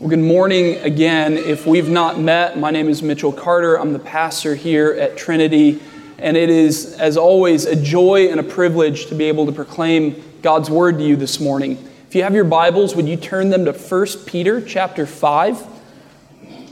Well, 0.00 0.10
good 0.10 0.20
morning 0.20 0.76
again. 0.76 1.36
If 1.36 1.66
we've 1.66 1.88
not 1.88 2.20
met, 2.20 2.56
my 2.56 2.70
name 2.70 2.88
is 2.88 3.02
Mitchell 3.02 3.32
Carter. 3.32 3.74
I'm 3.74 3.92
the 3.92 3.98
pastor 3.98 4.54
here 4.54 4.92
at 4.92 5.16
Trinity, 5.16 5.82
and 6.18 6.36
it 6.36 6.50
is, 6.50 6.92
as 7.00 7.16
always, 7.16 7.64
a 7.64 7.74
joy 7.74 8.28
and 8.28 8.38
a 8.38 8.44
privilege 8.44 9.06
to 9.06 9.16
be 9.16 9.24
able 9.24 9.46
to 9.46 9.50
proclaim 9.50 10.22
God's 10.40 10.70
word 10.70 10.98
to 10.98 11.04
you 11.04 11.16
this 11.16 11.40
morning. 11.40 11.84
If 12.06 12.14
you 12.14 12.22
have 12.22 12.32
your 12.32 12.44
Bibles, 12.44 12.94
would 12.94 13.08
you 13.08 13.16
turn 13.16 13.50
them 13.50 13.64
to 13.64 13.72
1 13.72 14.06
Peter 14.24 14.60
chapter 14.60 15.04
5? 15.04 15.66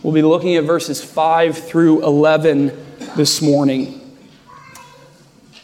We'll 0.05 0.15
be 0.15 0.23
looking 0.23 0.55
at 0.55 0.63
verses 0.63 1.03
5 1.03 1.59
through 1.59 2.05
11 2.05 2.69
this 3.17 3.43
morning. 3.43 4.17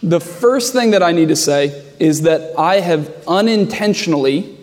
The 0.02 0.18
first 0.18 0.72
thing 0.72 0.90
that 0.90 1.02
I 1.04 1.12
need 1.12 1.28
to 1.28 1.36
say 1.36 1.92
is 2.00 2.22
that 2.22 2.58
I 2.58 2.80
have 2.80 3.22
unintentionally 3.28 4.58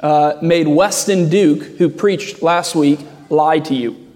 uh, 0.00 0.38
made 0.42 0.66
Weston 0.66 1.28
Duke, 1.28 1.62
who 1.78 1.88
preached 1.88 2.42
last 2.42 2.74
week, 2.74 3.00
lie 3.28 3.58
to 3.60 3.74
you. 3.74 4.06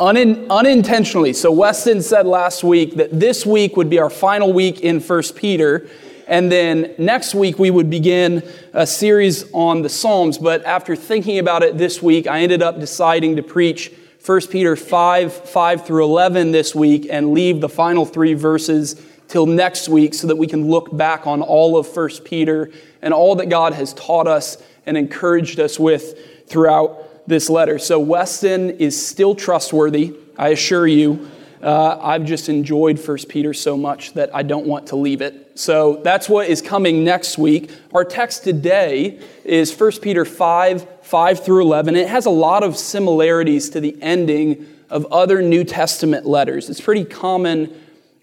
Unin- 0.00 0.48
unintentionally. 0.50 1.32
So, 1.32 1.52
Weston 1.52 2.02
said 2.02 2.26
last 2.26 2.64
week 2.64 2.96
that 2.96 3.18
this 3.18 3.46
week 3.46 3.76
would 3.76 3.90
be 3.90 3.98
our 3.98 4.10
final 4.10 4.52
week 4.52 4.80
in 4.80 5.00
1 5.00 5.22
Peter, 5.36 5.88
and 6.26 6.50
then 6.50 6.94
next 6.98 7.34
week 7.34 7.58
we 7.58 7.70
would 7.70 7.90
begin 7.90 8.42
a 8.72 8.86
series 8.86 9.50
on 9.52 9.82
the 9.82 9.88
Psalms. 9.88 10.38
But 10.38 10.64
after 10.64 10.96
thinking 10.96 11.38
about 11.38 11.62
it 11.62 11.78
this 11.78 12.02
week, 12.02 12.26
I 12.26 12.40
ended 12.40 12.62
up 12.62 12.80
deciding 12.80 13.36
to 13.36 13.42
preach 13.42 13.92
1 14.24 14.40
Peter 14.48 14.76
5 14.76 15.32
5 15.32 15.86
through 15.86 16.04
11 16.04 16.52
this 16.52 16.74
week 16.74 17.06
and 17.10 17.32
leave 17.32 17.60
the 17.60 17.68
final 17.68 18.04
three 18.04 18.34
verses 18.34 19.00
till 19.28 19.46
next 19.46 19.88
week 19.88 20.14
so 20.14 20.26
that 20.26 20.36
we 20.36 20.46
can 20.46 20.68
look 20.68 20.96
back 20.96 21.26
on 21.26 21.42
all 21.42 21.76
of 21.76 21.96
1 21.96 22.08
Peter 22.24 22.70
and 23.00 23.12
all 23.12 23.34
that 23.36 23.48
God 23.48 23.72
has 23.72 23.94
taught 23.94 24.28
us 24.28 24.62
and 24.86 24.96
encouraged 24.96 25.60
us 25.60 25.78
with 25.78 26.46
throughout 26.46 27.28
this 27.28 27.48
letter. 27.48 27.78
So, 27.78 27.98
Weston 27.98 28.70
is 28.70 29.06
still 29.06 29.34
trustworthy, 29.34 30.14
I 30.36 30.48
assure 30.48 30.86
you. 30.86 31.30
Uh, 31.62 31.96
I've 32.02 32.24
just 32.24 32.48
enjoyed 32.48 32.98
1 32.98 33.18
Peter 33.28 33.54
so 33.54 33.76
much 33.76 34.14
that 34.14 34.34
I 34.34 34.42
don't 34.42 34.66
want 34.66 34.88
to 34.88 34.96
leave 34.96 35.22
it. 35.22 35.42
So 35.54 36.00
that's 36.02 36.28
what 36.28 36.48
is 36.48 36.60
coming 36.60 37.04
next 37.04 37.38
week. 37.38 37.70
Our 37.94 38.04
text 38.04 38.42
today 38.42 39.20
is 39.44 39.78
1 39.78 39.92
Peter 40.02 40.24
5 40.24 40.88
5 41.02 41.44
through 41.44 41.62
11. 41.62 41.94
It 41.94 42.08
has 42.08 42.26
a 42.26 42.30
lot 42.30 42.64
of 42.64 42.76
similarities 42.76 43.70
to 43.70 43.80
the 43.80 43.96
ending 44.02 44.66
of 44.90 45.06
other 45.12 45.40
New 45.40 45.62
Testament 45.62 46.26
letters. 46.26 46.68
It's 46.68 46.80
pretty 46.80 47.04
common 47.04 47.72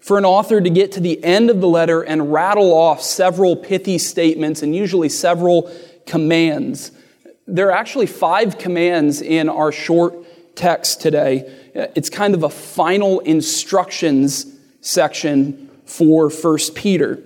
for 0.00 0.18
an 0.18 0.24
author 0.24 0.60
to 0.60 0.70
get 0.70 0.92
to 0.92 1.00
the 1.00 1.22
end 1.24 1.50
of 1.50 1.60
the 1.60 1.68
letter 1.68 2.02
and 2.02 2.32
rattle 2.32 2.74
off 2.74 3.00
several 3.00 3.56
pithy 3.56 3.96
statements 3.96 4.62
and 4.62 4.74
usually 4.74 5.08
several 5.08 5.70
commands. 6.10 6.90
There 7.46 7.68
are 7.68 7.72
actually 7.72 8.06
five 8.06 8.58
commands 8.58 9.22
in 9.22 9.48
our 9.48 9.70
short 9.70 10.56
text 10.56 11.00
today. 11.00 11.70
It's 11.74 12.10
kind 12.10 12.34
of 12.34 12.42
a 12.42 12.50
final 12.50 13.20
instructions 13.20 14.44
section 14.80 15.70
for 15.86 16.28
1 16.28 16.58
Peter. 16.74 17.22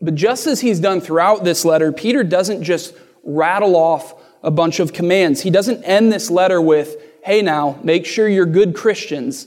But 0.00 0.14
just 0.14 0.46
as 0.46 0.62
he's 0.62 0.80
done 0.80 1.02
throughout 1.02 1.44
this 1.44 1.66
letter, 1.66 1.92
Peter 1.92 2.24
doesn't 2.24 2.62
just 2.64 2.94
rattle 3.24 3.76
off 3.76 4.14
a 4.42 4.50
bunch 4.50 4.80
of 4.80 4.94
commands. 4.94 5.42
He 5.42 5.50
doesn't 5.50 5.84
end 5.84 6.10
this 6.10 6.30
letter 6.30 6.60
with, 6.60 6.96
hey, 7.22 7.42
now, 7.42 7.78
make 7.84 8.06
sure 8.06 8.26
you're 8.26 8.46
good 8.46 8.74
Christians. 8.74 9.46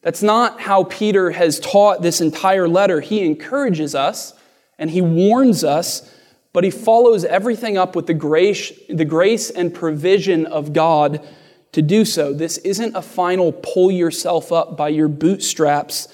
That's 0.00 0.22
not 0.22 0.62
how 0.62 0.84
Peter 0.84 1.30
has 1.32 1.60
taught 1.60 2.00
this 2.00 2.22
entire 2.22 2.66
letter. 2.66 3.00
He 3.00 3.20
encourages 3.20 3.94
us 3.94 4.32
and 4.78 4.90
he 4.90 5.02
warns 5.02 5.62
us, 5.62 6.10
but 6.52 6.64
he 6.64 6.70
follows 6.70 7.24
everything 7.24 7.78
up 7.78 7.96
with 7.96 8.06
the 8.06 8.14
grace, 8.14 8.72
the 8.88 9.04
grace 9.04 9.50
and 9.50 9.74
provision 9.74 10.46
of 10.46 10.72
God 10.72 11.26
to 11.72 11.82
do 11.82 12.04
so. 12.04 12.32
This 12.32 12.58
isn't 12.58 12.94
a 12.94 13.02
final 13.02 13.52
pull 13.52 13.90
yourself 13.90 14.52
up 14.52 14.76
by 14.76 14.88
your 14.88 15.08
bootstraps 15.08 16.08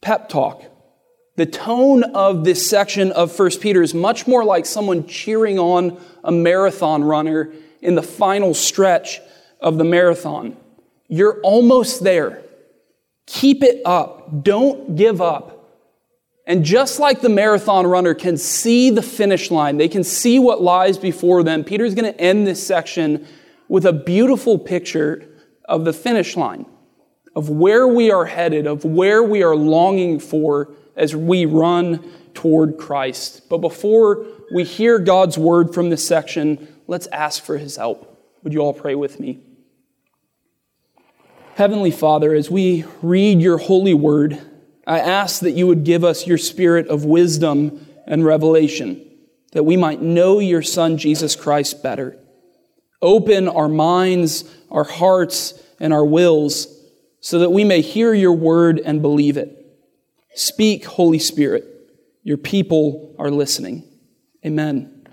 pep 0.00 0.28
talk. 0.28 0.62
The 1.36 1.46
tone 1.46 2.02
of 2.02 2.44
this 2.44 2.68
section 2.68 3.12
of 3.12 3.38
1 3.38 3.50
Peter 3.60 3.82
is 3.82 3.92
much 3.92 4.26
more 4.26 4.42
like 4.42 4.64
someone 4.64 5.06
cheering 5.06 5.58
on 5.58 6.00
a 6.24 6.32
marathon 6.32 7.04
runner 7.04 7.52
in 7.82 7.94
the 7.94 8.02
final 8.02 8.54
stretch 8.54 9.20
of 9.60 9.76
the 9.76 9.84
marathon. 9.84 10.56
You're 11.08 11.40
almost 11.42 12.02
there. 12.02 12.42
Keep 13.26 13.62
it 13.62 13.82
up. 13.84 14.42
Don't 14.44 14.96
give 14.96 15.20
up. 15.20 15.55
And 16.46 16.64
just 16.64 17.00
like 17.00 17.20
the 17.20 17.28
marathon 17.28 17.86
runner 17.86 18.14
can 18.14 18.36
see 18.36 18.90
the 18.90 19.02
finish 19.02 19.50
line, 19.50 19.78
they 19.78 19.88
can 19.88 20.04
see 20.04 20.38
what 20.38 20.62
lies 20.62 20.96
before 20.96 21.42
them, 21.42 21.64
Peter's 21.64 21.94
going 21.94 22.12
to 22.12 22.20
end 22.20 22.46
this 22.46 22.64
section 22.64 23.26
with 23.68 23.84
a 23.84 23.92
beautiful 23.92 24.56
picture 24.58 25.28
of 25.64 25.84
the 25.84 25.92
finish 25.92 26.36
line, 26.36 26.64
of 27.34 27.50
where 27.50 27.88
we 27.88 28.12
are 28.12 28.26
headed, 28.26 28.68
of 28.68 28.84
where 28.84 29.24
we 29.24 29.42
are 29.42 29.56
longing 29.56 30.20
for 30.20 30.70
as 30.94 31.16
we 31.16 31.44
run 31.46 32.12
toward 32.32 32.78
Christ. 32.78 33.48
But 33.48 33.58
before 33.58 34.24
we 34.54 34.62
hear 34.62 35.00
God's 35.00 35.36
word 35.36 35.74
from 35.74 35.90
this 35.90 36.06
section, 36.06 36.68
let's 36.86 37.08
ask 37.08 37.42
for 37.42 37.58
his 37.58 37.76
help. 37.76 38.12
Would 38.44 38.52
you 38.52 38.60
all 38.60 38.72
pray 38.72 38.94
with 38.94 39.18
me? 39.18 39.40
Heavenly 41.56 41.90
Father, 41.90 42.34
as 42.34 42.50
we 42.50 42.84
read 43.02 43.40
your 43.40 43.58
holy 43.58 43.94
word, 43.94 44.40
I 44.86 45.00
ask 45.00 45.40
that 45.40 45.52
you 45.52 45.66
would 45.66 45.84
give 45.84 46.04
us 46.04 46.26
your 46.26 46.38
spirit 46.38 46.88
of 46.88 47.04
wisdom 47.04 47.86
and 48.06 48.24
revelation, 48.24 49.04
that 49.52 49.64
we 49.64 49.76
might 49.76 50.00
know 50.00 50.38
your 50.38 50.62
Son, 50.62 50.96
Jesus 50.96 51.34
Christ, 51.34 51.82
better. 51.82 52.16
Open 53.02 53.48
our 53.48 53.68
minds, 53.68 54.44
our 54.70 54.84
hearts, 54.84 55.60
and 55.80 55.92
our 55.92 56.04
wills 56.04 56.68
so 57.20 57.40
that 57.40 57.50
we 57.50 57.64
may 57.64 57.80
hear 57.80 58.14
your 58.14 58.32
word 58.32 58.80
and 58.84 59.02
believe 59.02 59.36
it. 59.36 59.66
Speak, 60.34 60.84
Holy 60.84 61.18
Spirit. 61.18 61.64
Your 62.22 62.36
people 62.36 63.16
are 63.18 63.30
listening. 63.30 63.82
Amen. 64.44 65.08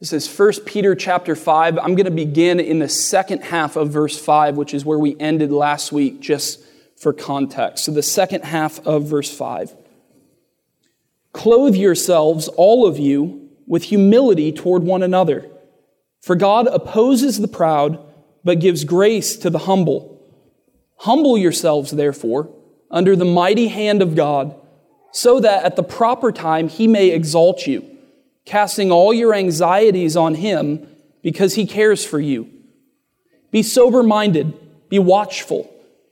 This 0.00 0.12
is 0.12 0.28
1 0.28 0.64
Peter 0.64 0.94
chapter 0.94 1.36
5. 1.36 1.78
I'm 1.78 1.94
going 1.94 2.04
to 2.04 2.10
begin 2.10 2.58
in 2.58 2.78
the 2.78 2.88
second 2.88 3.42
half 3.42 3.76
of 3.76 3.90
verse 3.90 4.18
5, 4.18 4.56
which 4.56 4.74
is 4.74 4.84
where 4.84 4.98
we 4.98 5.16
ended 5.20 5.52
last 5.52 5.92
week, 5.92 6.20
just 6.20 6.60
for 7.00 7.12
context. 7.12 7.84
So, 7.84 7.92
the 7.92 8.02
second 8.02 8.44
half 8.44 8.84
of 8.86 9.06
verse 9.08 9.34
5. 9.34 9.74
Clothe 11.32 11.76
yourselves, 11.76 12.48
all 12.48 12.86
of 12.86 12.98
you, 12.98 13.48
with 13.66 13.84
humility 13.84 14.50
toward 14.50 14.82
one 14.82 15.02
another. 15.02 15.48
For 16.20 16.34
God 16.34 16.66
opposes 16.66 17.38
the 17.38 17.48
proud, 17.48 18.04
but 18.42 18.60
gives 18.60 18.84
grace 18.84 19.36
to 19.36 19.50
the 19.50 19.60
humble. 19.60 20.20
Humble 20.96 21.38
yourselves, 21.38 21.92
therefore, 21.92 22.52
under 22.90 23.14
the 23.14 23.24
mighty 23.24 23.68
hand 23.68 24.02
of 24.02 24.16
God, 24.16 24.54
so 25.12 25.38
that 25.40 25.64
at 25.64 25.76
the 25.76 25.82
proper 25.82 26.32
time 26.32 26.68
he 26.68 26.88
may 26.88 27.10
exalt 27.10 27.66
you 27.66 27.98
casting 28.48 28.90
all 28.90 29.12
your 29.12 29.34
anxieties 29.34 30.16
on 30.16 30.34
Him 30.34 30.88
because 31.22 31.54
He 31.54 31.66
cares 31.66 32.04
for 32.04 32.18
you. 32.18 32.48
Be 33.50 33.62
sober 33.62 34.02
minded, 34.02 34.54
be 34.88 34.98
watchful. 34.98 35.70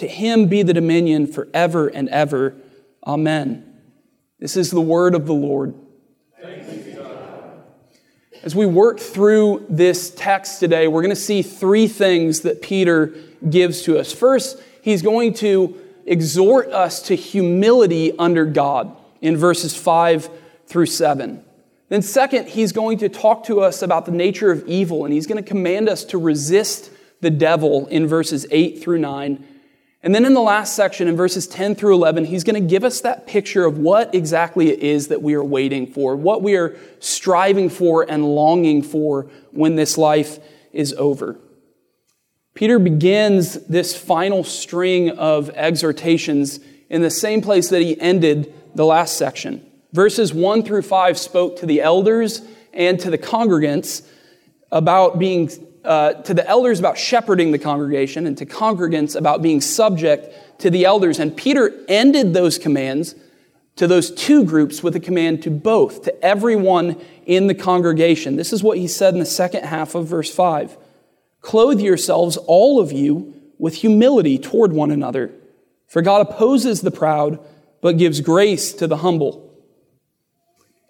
To 0.00 0.08
him 0.08 0.46
be 0.46 0.62
the 0.62 0.72
dominion 0.72 1.26
forever 1.26 1.86
and 1.86 2.08
ever. 2.08 2.56
Amen. 3.06 3.70
This 4.38 4.56
is 4.56 4.70
the 4.70 4.80
word 4.80 5.14
of 5.14 5.26
the 5.26 5.34
Lord. 5.34 5.74
As 8.42 8.56
we 8.56 8.64
work 8.64 8.98
through 8.98 9.66
this 9.68 10.08
text 10.08 10.58
today, 10.58 10.88
we're 10.88 11.02
going 11.02 11.14
to 11.14 11.20
see 11.20 11.42
three 11.42 11.86
things 11.86 12.40
that 12.40 12.62
Peter 12.62 13.14
gives 13.50 13.82
to 13.82 13.98
us. 13.98 14.10
First, 14.10 14.62
he's 14.80 15.02
going 15.02 15.34
to 15.34 15.78
exhort 16.06 16.68
us 16.68 17.02
to 17.02 17.14
humility 17.14 18.18
under 18.18 18.46
God 18.46 18.96
in 19.20 19.36
verses 19.36 19.76
5 19.76 20.30
through 20.66 20.86
7. 20.86 21.44
Then, 21.90 22.00
second, 22.00 22.48
he's 22.48 22.72
going 22.72 22.96
to 22.98 23.10
talk 23.10 23.44
to 23.44 23.60
us 23.60 23.82
about 23.82 24.06
the 24.06 24.12
nature 24.12 24.50
of 24.50 24.66
evil, 24.66 25.04
and 25.04 25.12
he's 25.12 25.26
going 25.26 25.44
to 25.44 25.46
command 25.46 25.90
us 25.90 26.04
to 26.04 26.16
resist 26.16 26.90
the 27.20 27.28
devil 27.28 27.86
in 27.88 28.06
verses 28.06 28.46
8 28.50 28.82
through 28.82 29.00
9. 29.00 29.46
And 30.02 30.14
then 30.14 30.24
in 30.24 30.32
the 30.32 30.40
last 30.40 30.74
section, 30.74 31.08
in 31.08 31.16
verses 31.16 31.46
10 31.46 31.74
through 31.74 31.94
11, 31.94 32.24
he's 32.24 32.42
going 32.42 32.60
to 32.60 32.66
give 32.66 32.84
us 32.84 33.02
that 33.02 33.26
picture 33.26 33.66
of 33.66 33.76
what 33.76 34.14
exactly 34.14 34.70
it 34.70 34.78
is 34.78 35.08
that 35.08 35.20
we 35.20 35.34
are 35.34 35.44
waiting 35.44 35.86
for, 35.86 36.16
what 36.16 36.42
we 36.42 36.56
are 36.56 36.74
striving 37.00 37.68
for 37.68 38.02
and 38.08 38.24
longing 38.24 38.82
for 38.82 39.30
when 39.50 39.76
this 39.76 39.98
life 39.98 40.38
is 40.72 40.94
over. 40.94 41.38
Peter 42.54 42.78
begins 42.78 43.54
this 43.66 43.94
final 43.96 44.42
string 44.42 45.10
of 45.10 45.50
exhortations 45.50 46.60
in 46.88 47.02
the 47.02 47.10
same 47.10 47.42
place 47.42 47.68
that 47.68 47.82
he 47.82 48.00
ended 48.00 48.52
the 48.74 48.84
last 48.84 49.18
section. 49.18 49.64
Verses 49.92 50.32
1 50.32 50.62
through 50.62 50.82
5 50.82 51.18
spoke 51.18 51.58
to 51.58 51.66
the 51.66 51.80
elders 51.82 52.42
and 52.72 52.98
to 53.00 53.10
the 53.10 53.18
congregants 53.18 54.06
about 54.72 55.18
being, 55.18 55.50
uh, 55.84 56.14
to 56.14 56.34
the 56.34 56.46
elders 56.46 56.78
about 56.78 56.98
shepherding 56.98 57.52
the 57.52 57.58
congregation, 57.58 58.26
and 58.26 58.36
to 58.38 58.46
congregants 58.46 59.16
about 59.16 59.42
being 59.42 59.60
subject 59.60 60.60
to 60.60 60.70
the 60.70 60.84
elders. 60.84 61.18
And 61.18 61.36
Peter 61.36 61.72
ended 61.88 62.34
those 62.34 62.58
commands 62.58 63.14
to 63.76 63.86
those 63.86 64.10
two 64.10 64.44
groups 64.44 64.82
with 64.82 64.94
a 64.94 65.00
command 65.00 65.42
to 65.42 65.50
both, 65.50 66.02
to 66.02 66.24
everyone 66.24 67.00
in 67.24 67.46
the 67.46 67.54
congregation. 67.54 68.36
This 68.36 68.52
is 68.52 68.62
what 68.62 68.76
he 68.76 68.86
said 68.86 69.14
in 69.14 69.20
the 69.20 69.26
second 69.26 69.64
half 69.64 69.94
of 69.94 70.06
verse 70.06 70.32
5 70.32 70.76
Clothe 71.40 71.80
yourselves, 71.80 72.36
all 72.36 72.78
of 72.78 72.92
you, 72.92 73.34
with 73.58 73.76
humility 73.76 74.38
toward 74.38 74.72
one 74.72 74.90
another. 74.90 75.30
For 75.86 76.02
God 76.02 76.20
opposes 76.20 76.82
the 76.82 76.90
proud, 76.90 77.38
but 77.80 77.96
gives 77.96 78.20
grace 78.20 78.72
to 78.74 78.86
the 78.86 78.98
humble. 78.98 79.49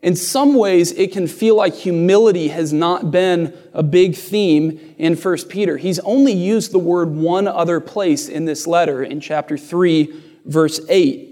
In 0.03 0.17
some 0.17 0.55
ways, 0.55 0.93
it 0.93 1.13
can 1.13 1.27
feel 1.27 1.57
like 1.57 1.75
humility 1.75 2.49
has 2.49 2.73
not 2.73 3.11
been 3.11 3.57
a 3.75 3.83
big 3.83 4.15
theme 4.15 4.95
in 4.97 5.15
1 5.15 5.37
Peter. 5.49 5.77
He's 5.77 5.99
only 6.01 6.33
used 6.33 6.73
the 6.73 6.79
word 6.79 7.11
one 7.11 7.47
other 7.47 7.81
place 7.81 8.29
in 8.29 8.47
this 8.47 8.67
letter, 8.67 9.03
in 9.03 9.21
chapter 9.21 9.59
3, 9.59 10.15
verse 10.47 10.81
8. 10.89 11.31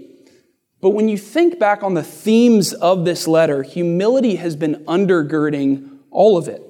But 0.81 0.91
when 0.91 1.09
you 1.09 1.17
think 1.17 1.59
back 1.59 1.81
on 1.81 1.95
the 1.95 2.03
themes 2.03 2.73
of 2.73 3.05
this 3.05 3.27
letter, 3.27 3.63
humility 3.63 4.35
has 4.35 4.55
been 4.55 4.85
undergirding 4.85 5.97
all 6.11 6.37
of 6.37 6.47
it. 6.47 6.63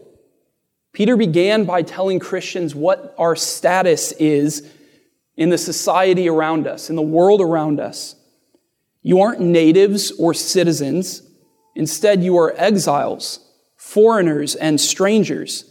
Peter 0.94 1.16
began 1.16 1.66
by 1.66 1.82
telling 1.82 2.20
Christians 2.20 2.74
what 2.74 3.14
our 3.18 3.36
status 3.36 4.12
is 4.14 4.68
in 5.36 5.50
the 5.50 5.58
society 5.58 6.28
around 6.28 6.66
us, 6.66 6.90
in 6.90 6.96
the 6.96 7.02
world 7.02 7.42
around 7.42 7.80
us. 7.80 8.16
You 9.02 9.22
aren't 9.22 9.42
natives 9.42 10.12
or 10.12 10.34
citizens. 10.34 11.22
Instead, 11.80 12.22
you 12.22 12.38
are 12.38 12.54
exiles, 12.58 13.40
foreigners, 13.78 14.54
and 14.54 14.82
strangers. 14.82 15.64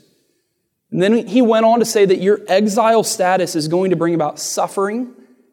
And 0.91 1.03
then 1.03 1.27
he 1.27 1.43
went 1.43 1.67
on 1.67 1.81
to 1.81 1.85
say 1.85 2.07
that 2.07 2.23
your 2.23 2.41
exile 2.49 3.05
status 3.05 3.55
is 3.55 3.69
going 3.69 3.91
to 3.91 3.97
bring 3.97 4.15
about 4.15 4.39
suffering 4.39 5.13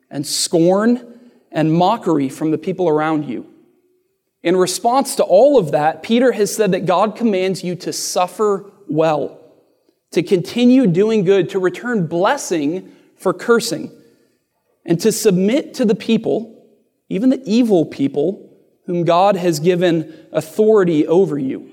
and 0.09 0.25
scorn 0.25 1.19
and 1.51 1.73
mockery 1.73 2.29
from 2.29 2.51
the 2.51 2.57
people 2.57 2.87
around 2.87 3.25
you. 3.25 3.51
In 4.43 4.55
response 4.55 5.17
to 5.17 5.23
all 5.23 5.59
of 5.59 5.71
that, 5.71 6.03
Peter 6.03 6.31
has 6.31 6.55
said 6.55 6.71
that 6.71 6.85
God 6.85 7.17
commands 7.17 7.61
you 7.61 7.75
to 7.75 7.91
suffer 7.91 8.71
well, 8.87 9.41
to 10.11 10.23
continue 10.23 10.87
doing 10.87 11.25
good, 11.25 11.49
to 11.49 11.59
return 11.59 12.07
blessing 12.07 12.95
for 13.17 13.33
cursing, 13.33 13.91
and 14.85 15.01
to 15.01 15.11
submit 15.11 15.73
to 15.73 15.83
the 15.83 15.95
people, 15.95 16.65
even 17.09 17.29
the 17.29 17.43
evil 17.45 17.85
people, 17.85 18.44
whom 18.85 19.03
God 19.03 19.35
has 19.35 19.59
given 19.59 20.27
authority 20.31 21.07
over 21.07 21.37
you. 21.37 21.71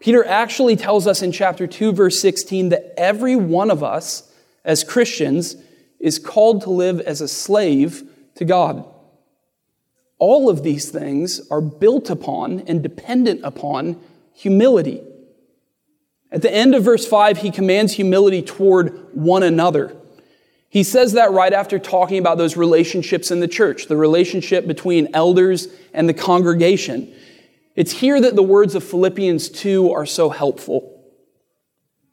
Peter 0.00 0.24
actually 0.24 0.74
tells 0.74 1.06
us 1.06 1.22
in 1.22 1.30
chapter 1.30 1.66
2, 1.66 1.92
verse 1.92 2.20
16, 2.20 2.70
that 2.70 2.92
every 2.96 3.36
one 3.36 3.70
of 3.70 3.84
us 3.84 4.30
as 4.64 4.82
Christians 4.82 5.56
is 6.00 6.18
called 6.18 6.62
to 6.62 6.70
live 6.70 7.00
as 7.00 7.20
a 7.20 7.28
slave 7.28 8.02
to 8.34 8.44
God. 8.44 8.84
All 10.18 10.48
of 10.50 10.62
these 10.62 10.90
things 10.90 11.48
are 11.50 11.60
built 11.60 12.10
upon 12.10 12.60
and 12.60 12.82
dependent 12.82 13.40
upon 13.44 14.00
humility. 14.34 15.02
At 16.32 16.42
the 16.42 16.52
end 16.52 16.74
of 16.74 16.82
verse 16.82 17.06
5, 17.06 17.38
he 17.38 17.50
commands 17.50 17.92
humility 17.92 18.42
toward 18.42 19.14
one 19.14 19.42
another. 19.42 19.96
He 20.72 20.84
says 20.84 21.12
that 21.12 21.32
right 21.32 21.52
after 21.52 21.78
talking 21.78 22.16
about 22.16 22.38
those 22.38 22.56
relationships 22.56 23.30
in 23.30 23.40
the 23.40 23.46
church, 23.46 23.88
the 23.88 23.96
relationship 23.98 24.66
between 24.66 25.10
elders 25.12 25.68
and 25.92 26.08
the 26.08 26.14
congregation. 26.14 27.12
It's 27.76 27.92
here 27.92 28.18
that 28.18 28.36
the 28.36 28.42
words 28.42 28.74
of 28.74 28.82
Philippians 28.82 29.50
2 29.50 29.92
are 29.92 30.06
so 30.06 30.30
helpful. 30.30 30.98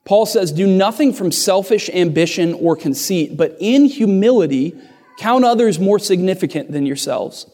Paul 0.03 0.25
says, 0.25 0.51
Do 0.51 0.67
nothing 0.67 1.13
from 1.13 1.31
selfish 1.31 1.89
ambition 1.91 2.53
or 2.53 2.75
conceit, 2.75 3.37
but 3.37 3.55
in 3.61 3.85
humility 3.85 4.77
count 5.19 5.45
others 5.45 5.79
more 5.79 5.97
significant 5.97 6.69
than 6.69 6.85
yourselves. 6.85 7.49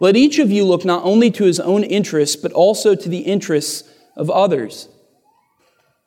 Let 0.00 0.16
each 0.16 0.38
of 0.38 0.50
you 0.50 0.64
look 0.64 0.86
not 0.86 1.04
only 1.04 1.30
to 1.32 1.44
his 1.44 1.60
own 1.60 1.84
interests, 1.84 2.36
but 2.36 2.52
also 2.52 2.94
to 2.94 3.08
the 3.10 3.18
interests 3.18 3.86
of 4.16 4.30
others. 4.30 4.88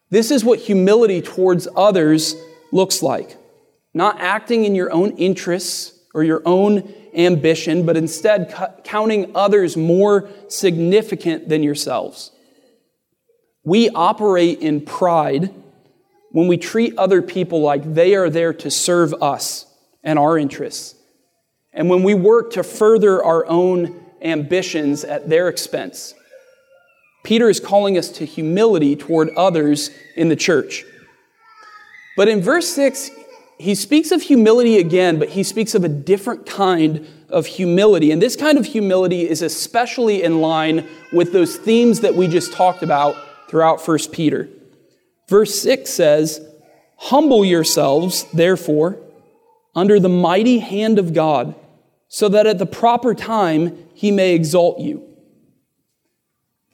This 0.10 0.32
is 0.32 0.44
what 0.44 0.58
humility 0.58 1.22
towards 1.22 1.68
others 1.76 2.36
looks 2.72 3.04
like. 3.04 3.38
Not 3.94 4.20
acting 4.20 4.66
in 4.66 4.76
your 4.76 4.92
own 4.92 5.12
interests 5.18 5.94
or 6.14 6.24
your 6.24 6.42
own 6.46 6.94
ambition, 7.14 7.86
but 7.86 7.98
instead 7.98 8.54
counting 8.84 9.32
others 9.36 9.78
more 9.78 10.30
significant 10.48 11.50
than 11.50 11.64
yourselves. 11.64 12.32
We 13.64 13.90
operate 13.90 14.60
in 14.60 14.82
pride 14.82 15.54
when 16.32 16.48
we 16.48 16.58
treat 16.58 16.98
other 16.98 17.22
people 17.22 17.62
like 17.62 17.94
they 17.94 18.16
are 18.16 18.30
there 18.30 18.54
to 18.54 18.72
serve 18.72 19.14
us 19.22 19.66
and 20.04 20.18
our 20.18 20.38
interests 20.38 20.96
and 21.74 21.90
when 21.90 22.04
we 22.04 22.14
work 22.14 22.52
to 22.52 22.64
further 22.64 23.24
our 23.24 23.46
own 23.48 24.00
ambitions 24.22 25.04
at 25.04 25.28
their 25.28 25.50
expense. 25.50 26.14
Peter 27.24 27.50
is 27.50 27.60
calling 27.60 27.98
us 27.98 28.10
to 28.10 28.26
humility 28.26 28.96
toward 28.96 29.30
others 29.36 29.90
in 30.16 30.30
the 30.30 30.36
church. 30.36 30.86
But 32.16 32.28
in 32.28 32.42
verse 32.42 32.68
6, 32.70 33.10
he 33.64 33.76
speaks 33.76 34.12
of 34.12 34.22
humility 34.22 34.78
again, 34.78 35.20
but 35.20 35.30
he 35.30 35.42
speaks 35.42 35.74
of 35.74 35.86
a 35.86 35.90
different 35.90 36.46
kind 36.46 37.08
of 37.30 37.46
humility. 37.46 38.12
And 38.12 38.22
this 38.22 38.36
kind 38.36 38.58
of 38.58 38.66
humility 38.66 39.28
is 39.28 39.42
especially 39.42 40.22
in 40.22 40.42
line 40.42 40.86
with 41.14 41.32
those 41.32 41.56
themes 41.56 42.02
that 42.02 42.14
we 42.14 42.28
just 42.28 42.52
talked 42.52 42.84
about 42.84 43.16
throughout 43.48 43.86
1 43.88 43.98
Peter. 44.12 44.50
Verse 45.30 45.58
6 45.62 45.90
says, 45.90 46.46
Humble 46.98 47.46
yourselves, 47.46 48.26
therefore, 48.34 48.98
under 49.74 49.98
the 49.98 50.10
mighty 50.10 50.60
hand 50.60 51.00
of 51.00 51.14
God 51.14 51.56
so 52.10 52.28
that 52.28 52.46
at 52.46 52.60
the 52.60 52.66
proper 52.66 53.16
time 53.16 53.78
he 53.94 54.12
may 54.12 54.36
exalt 54.36 54.80
you. 54.80 55.08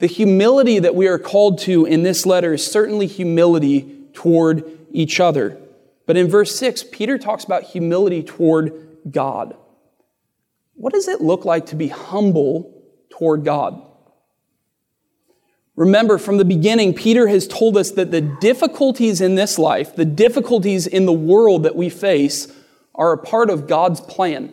The 0.00 0.08
humility 0.08 0.80
that 0.80 0.96
we 0.96 1.06
are 1.06 1.20
called 1.20 1.58
to 1.60 1.84
in 1.84 2.02
this 2.02 2.26
letter 2.26 2.54
is 2.54 2.66
certainly 2.66 3.06
humility 3.06 4.08
toward 4.12 4.64
each 4.90 5.20
other. 5.20 5.56
But 6.10 6.16
in 6.16 6.26
verse 6.26 6.58
6, 6.58 6.86
Peter 6.90 7.18
talks 7.18 7.44
about 7.44 7.62
humility 7.62 8.24
toward 8.24 8.98
God. 9.08 9.56
What 10.74 10.92
does 10.92 11.06
it 11.06 11.20
look 11.20 11.44
like 11.44 11.66
to 11.66 11.76
be 11.76 11.86
humble 11.86 12.82
toward 13.10 13.44
God? 13.44 13.80
Remember, 15.76 16.18
from 16.18 16.38
the 16.38 16.44
beginning, 16.44 16.94
Peter 16.94 17.28
has 17.28 17.46
told 17.46 17.76
us 17.76 17.92
that 17.92 18.10
the 18.10 18.22
difficulties 18.22 19.20
in 19.20 19.36
this 19.36 19.56
life, 19.56 19.94
the 19.94 20.04
difficulties 20.04 20.88
in 20.88 21.06
the 21.06 21.12
world 21.12 21.62
that 21.62 21.76
we 21.76 21.88
face, 21.88 22.52
are 22.96 23.12
a 23.12 23.16
part 23.16 23.48
of 23.48 23.68
God's 23.68 24.00
plan. 24.00 24.52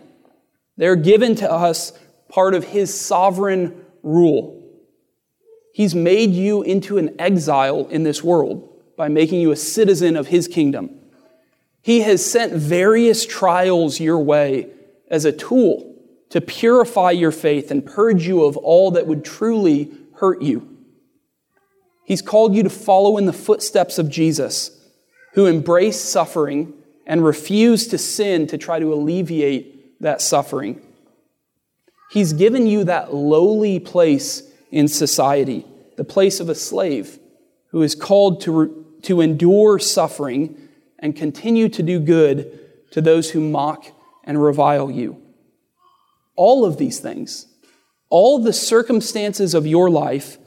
They're 0.75 0.96
given 0.96 1.34
to 1.38 1.51
us 1.51 1.91
part 2.29 2.53
of 2.53 2.65
His 2.65 2.93
sovereign 2.93 3.84
rule. 4.03 4.63
He's 5.74 5.96
made 5.96 6.34
you 6.34 6.62
into 6.62 7.00
an 7.00 7.20
exile 7.20 7.88
in 7.88 8.03
this 8.03 8.24
world 8.24 8.96
by 8.96 9.08
making 9.08 9.41
you 9.41 9.50
a 9.50 9.55
citizen 9.55 10.15
of 10.15 10.27
His 10.27 10.48
kingdom. 10.48 10.97
He 11.81 12.01
has 12.01 12.25
sent 12.25 12.53
various 12.53 13.25
trials 13.25 14.00
your 14.00 14.19
way 14.19 14.69
as 15.10 15.25
a 15.25 15.31
tool 15.31 15.96
to 16.29 16.41
purify 16.41 17.12
your 17.12 17.31
faith 17.31 17.72
and 17.72 17.86
purge 17.86 18.27
you 18.27 18.43
of 18.43 18.57
all 18.57 18.91
that 18.91 19.07
would 19.07 19.24
truly 19.24 19.91
hurt 20.15 20.41
you. 20.41 20.77
He's 22.03 22.22
called 22.22 22.55
you 22.55 22.63
to 22.63 22.69
follow 22.69 23.17
in 23.17 23.25
the 23.25 23.34
footsteps 23.34 23.98
of 24.00 24.10
Jesus, 24.10 24.72
who 25.34 25.46
embraced 25.46 26.05
suffering 26.05 26.74
and 27.05 27.24
refused 27.24 27.91
to 27.91 27.98
sin 27.98 28.48
to 28.48 28.57
try 28.57 28.79
to 28.79 28.93
alleviate 28.93 30.01
that 30.01 30.22
suffering. 30.22 30.81
He's 32.10 32.34
given 32.34 32.67
you 32.67 32.84
that 32.86 33.13
lowly 33.13 33.79
place 33.79 34.43
in 34.72 34.88
society, 34.88 35.65
the 35.96 36.03
place 36.03 36.39
of 36.39 36.50
a 36.50 36.55
slave 36.55 37.19
who 37.72 37.81
is 37.81 37.96
called 37.96 38.41
to, 38.41 38.86
to 39.03 39.22
endure 39.22 39.79
suffering 39.79 40.66
and 41.00 41.16
continue 41.16 41.70
to 41.70 41.84
do 41.84 42.00
good 42.00 42.60
to 42.92 43.01
those 43.01 43.32
who 43.32 43.42
mock 43.42 43.86
and 44.24 44.42
revile 44.42 44.89
you. 44.92 45.22
All 46.36 46.66
of 46.66 46.77
these 46.77 47.00
things, 47.00 47.48
all 48.10 48.39
the 48.39 48.54
circumstances 48.54 49.54
of 49.54 49.66
your 49.66 49.89
life 49.89 50.38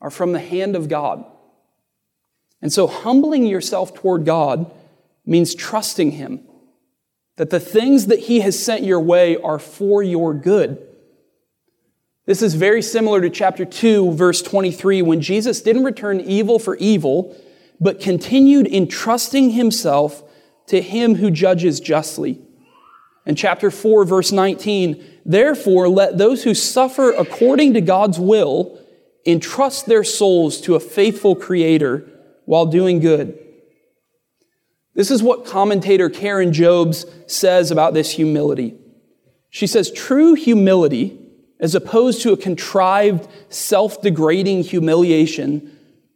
are 0.00 0.10
from 0.10 0.32
the 0.32 0.40
hand 0.40 0.76
of 0.76 0.88
God. 0.88 1.24
And 2.60 2.72
so, 2.72 2.86
humbling 2.86 3.44
yourself 3.44 3.94
toward 3.94 4.24
God 4.24 4.70
means 5.26 5.54
trusting 5.54 6.12
Him 6.12 6.40
that 7.36 7.50
the 7.50 7.60
things 7.60 8.06
that 8.06 8.20
He 8.20 8.40
has 8.40 8.62
sent 8.62 8.84
your 8.84 9.00
way 9.00 9.36
are 9.36 9.58
for 9.58 10.02
your 10.02 10.32
good. 10.32 10.86
This 12.26 12.40
is 12.40 12.54
very 12.54 12.80
similar 12.80 13.20
to 13.20 13.28
chapter 13.28 13.66
2, 13.66 14.12
verse 14.12 14.40
23, 14.40 15.02
when 15.02 15.20
Jesus 15.20 15.60
didn't 15.60 15.84
return 15.84 16.20
evil 16.20 16.58
for 16.58 16.74
evil, 16.76 17.36
but 17.80 18.00
continued 18.00 18.66
entrusting 18.66 19.50
Himself 19.50 20.22
to 20.66 20.80
him 20.80 21.16
who 21.16 21.30
judges 21.30 21.80
justly. 21.80 22.40
In 23.26 23.36
chapter 23.36 23.70
4, 23.70 24.04
verse 24.04 24.32
19, 24.32 25.02
therefore 25.24 25.88
let 25.88 26.18
those 26.18 26.44
who 26.44 26.54
suffer 26.54 27.10
according 27.12 27.74
to 27.74 27.80
God's 27.80 28.18
will 28.18 28.78
entrust 29.26 29.86
their 29.86 30.04
souls 30.04 30.60
to 30.62 30.74
a 30.74 30.80
faithful 30.80 31.34
Creator 31.34 32.06
while 32.44 32.66
doing 32.66 33.00
good. 33.00 33.38
This 34.94 35.10
is 35.10 35.22
what 35.22 35.46
commentator 35.46 36.10
Karen 36.10 36.52
Jobes 36.52 37.06
says 37.26 37.70
about 37.70 37.94
this 37.94 38.12
humility. 38.12 38.74
She 39.50 39.66
says, 39.66 39.90
True 39.90 40.34
humility, 40.34 41.18
as 41.58 41.74
opposed 41.74 42.22
to 42.22 42.32
a 42.32 42.36
contrived, 42.36 43.26
self 43.48 44.02
degrading 44.02 44.64
humiliation, 44.64 45.73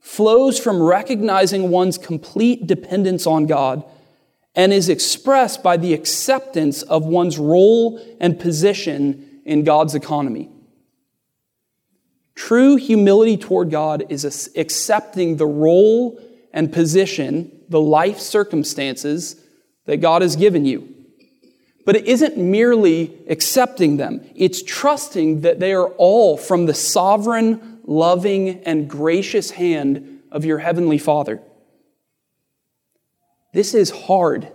flows 0.08 0.58
from 0.58 0.82
recognizing 0.82 1.68
one's 1.68 1.98
complete 1.98 2.66
dependence 2.66 3.26
on 3.26 3.44
God 3.44 3.84
and 4.54 4.72
is 4.72 4.88
expressed 4.88 5.62
by 5.62 5.76
the 5.76 5.92
acceptance 5.92 6.80
of 6.80 7.04
one's 7.04 7.38
role 7.38 8.00
and 8.18 8.40
position 8.40 9.42
in 9.44 9.64
God's 9.64 9.94
economy. 9.94 10.48
True 12.34 12.76
humility 12.76 13.36
toward 13.36 13.70
God 13.70 14.06
is 14.08 14.50
accepting 14.56 15.36
the 15.36 15.46
role 15.46 16.18
and 16.54 16.72
position, 16.72 17.52
the 17.68 17.80
life 17.80 18.18
circumstances 18.18 19.36
that 19.84 19.98
God 19.98 20.22
has 20.22 20.36
given 20.36 20.64
you. 20.64 20.88
But 21.84 21.96
it 21.96 22.06
isn't 22.06 22.38
merely 22.38 23.14
accepting 23.28 23.98
them, 23.98 24.22
it's 24.34 24.62
trusting 24.62 25.42
that 25.42 25.60
they 25.60 25.74
are 25.74 25.88
all 25.98 26.38
from 26.38 26.64
the 26.64 26.74
sovereign, 26.74 27.77
loving, 27.88 28.62
and 28.64 28.88
gracious 28.88 29.50
hand 29.52 30.20
of 30.30 30.44
your 30.44 30.58
Heavenly 30.58 30.98
Father. 30.98 31.40
This 33.54 33.72
is 33.72 33.90
hard. 33.90 34.52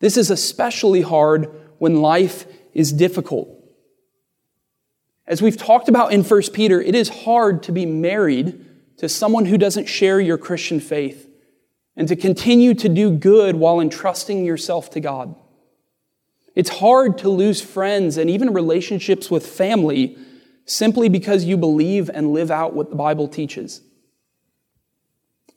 This 0.00 0.16
is 0.16 0.30
especially 0.30 1.02
hard 1.02 1.50
when 1.78 2.00
life 2.00 2.46
is 2.72 2.92
difficult. 2.92 3.50
As 5.26 5.42
we've 5.42 5.56
talked 5.56 5.90
about 5.90 6.14
in 6.14 6.24
1 6.24 6.42
Peter, 6.54 6.80
it 6.80 6.94
is 6.94 7.10
hard 7.10 7.62
to 7.64 7.72
be 7.72 7.84
married 7.84 8.64
to 8.96 9.08
someone 9.08 9.44
who 9.44 9.58
doesn't 9.58 9.86
share 9.86 10.18
your 10.18 10.38
Christian 10.38 10.80
faith 10.80 11.28
and 11.94 12.08
to 12.08 12.16
continue 12.16 12.72
to 12.72 12.88
do 12.88 13.10
good 13.10 13.54
while 13.54 13.80
entrusting 13.80 14.46
yourself 14.46 14.88
to 14.90 15.00
God. 15.00 15.34
It's 16.54 16.70
hard 16.70 17.18
to 17.18 17.28
lose 17.28 17.60
friends 17.60 18.16
and 18.16 18.30
even 18.30 18.54
relationships 18.54 19.30
with 19.30 19.46
family 19.46 20.16
simply 20.66 21.08
because 21.08 21.44
you 21.44 21.56
believe 21.56 22.10
and 22.12 22.32
live 22.32 22.50
out 22.50 22.74
what 22.74 22.90
the 22.90 22.96
Bible 22.96 23.28
teaches. 23.28 23.82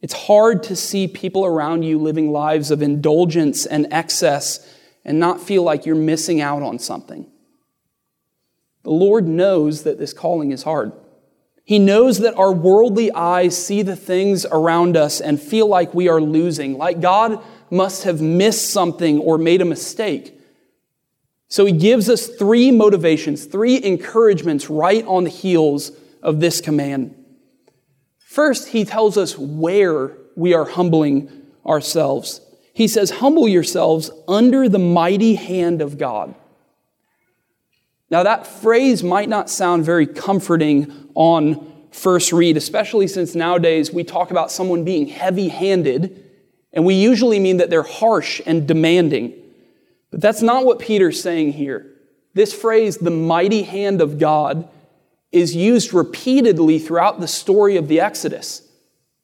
It's 0.01 0.13
hard 0.13 0.63
to 0.63 0.75
see 0.75 1.07
people 1.07 1.45
around 1.45 1.83
you 1.83 1.97
living 1.97 2.31
lives 2.31 2.69
of 2.69 2.81
indulgence 2.81 3.65
and 3.65 3.87
excess 3.91 4.73
and 5.03 5.19
not 5.19 5.41
feel 5.41 5.63
like 5.63 5.85
you're 5.85 5.95
missing 5.95 6.41
out 6.41 6.61
on 6.61 6.77
something. 6.77 7.25
The 8.83 8.91
Lord 8.91 9.27
knows 9.27 9.83
that 9.83 9.97
this 9.97 10.13
calling 10.13 10.51
is 10.51 10.63
hard. 10.63 10.91
He 11.63 11.79
knows 11.79 12.19
that 12.19 12.35
our 12.35 12.53
worldly 12.53 13.11
eyes 13.11 13.61
see 13.61 13.81
the 13.81 13.95
things 13.95 14.45
around 14.45 14.95
us 14.95 15.19
and 15.19 15.41
feel 15.41 15.67
like 15.67 15.93
we 15.93 16.07
are 16.07 16.21
losing, 16.21 16.77
like 16.77 17.01
God 17.01 17.43
must 17.69 18.03
have 18.03 18.21
missed 18.21 18.69
something 18.69 19.19
or 19.19 19.37
made 19.37 19.61
a 19.61 19.65
mistake. 19.65 20.36
So 21.49 21.65
he 21.65 21.71
gives 21.71 22.09
us 22.09 22.27
three 22.27 22.71
motivations, 22.71 23.45
three 23.45 23.81
encouragements 23.83 24.69
right 24.69 25.05
on 25.05 25.23
the 25.23 25.29
heels 25.29 25.91
of 26.21 26.39
this 26.39 26.59
command. 26.59 27.15
First, 28.17 28.69
he 28.69 28.83
tells 28.83 29.17
us 29.17 29.37
where 29.37 30.17
we 30.35 30.53
are 30.53 30.65
humbling 30.65 31.31
ourselves. 31.65 32.41
He 32.73 32.87
says, 32.87 33.09
Humble 33.09 33.47
yourselves 33.47 34.11
under 34.27 34.67
the 34.69 34.79
mighty 34.79 35.35
hand 35.35 35.81
of 35.81 35.97
God. 35.97 36.35
Now, 38.09 38.23
that 38.23 38.45
phrase 38.45 39.03
might 39.03 39.29
not 39.29 39.49
sound 39.49 39.83
very 39.83 40.05
comforting 40.05 41.09
on 41.15 41.73
first 41.91 42.31
read, 42.31 42.57
especially 42.57 43.07
since 43.07 43.35
nowadays 43.35 43.91
we 43.91 44.03
talk 44.03 44.31
about 44.31 44.51
someone 44.51 44.83
being 44.83 45.07
heavy 45.07 45.49
handed, 45.49 46.23
and 46.71 46.85
we 46.85 46.93
usually 46.93 47.39
mean 47.39 47.57
that 47.57 47.69
they're 47.69 47.83
harsh 47.83 48.39
and 48.45 48.67
demanding. 48.67 49.33
But 50.11 50.21
that's 50.21 50.41
not 50.41 50.65
what 50.65 50.79
Peter's 50.79 51.21
saying 51.21 51.53
here. 51.53 51.93
This 52.33 52.53
phrase, 52.53 52.97
the 52.97 53.11
mighty 53.11 53.63
hand 53.63 54.01
of 54.01 54.19
God, 54.19 54.69
is 55.31 55.55
used 55.55 55.93
repeatedly 55.93 56.79
throughout 56.79 57.19
the 57.19 57.27
story 57.27 57.77
of 57.77 57.87
the 57.87 57.99
Exodus, 57.99 58.61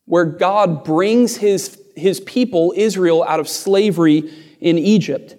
where 0.06 0.26
God 0.26 0.84
brings 0.84 1.38
his, 1.38 1.80
his 1.96 2.20
people, 2.20 2.74
Israel, 2.76 3.24
out 3.24 3.40
of 3.40 3.48
slavery 3.48 4.32
in 4.60 4.78
Egypt. 4.78 5.36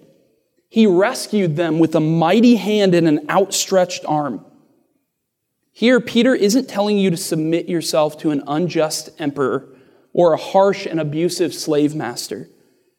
He 0.69 0.87
rescued 0.87 1.55
them 1.55 1.79
with 1.79 1.95
a 1.95 1.99
mighty 1.99 2.55
hand 2.55 2.95
and 2.95 3.07
an 3.07 3.29
outstretched 3.29 4.05
arm. 4.05 4.43
Here, 5.71 5.99
Peter 5.99 6.33
isn't 6.33 6.69
telling 6.69 6.97
you 6.97 7.09
to 7.09 7.17
submit 7.17 7.67
yourself 7.67 8.17
to 8.19 8.31
an 8.31 8.43
unjust 8.47 9.09
emperor 9.19 9.67
or 10.13 10.33
a 10.33 10.37
harsh 10.37 10.85
and 10.85 10.99
abusive 10.99 11.53
slave 11.53 11.93
master. 11.93 12.47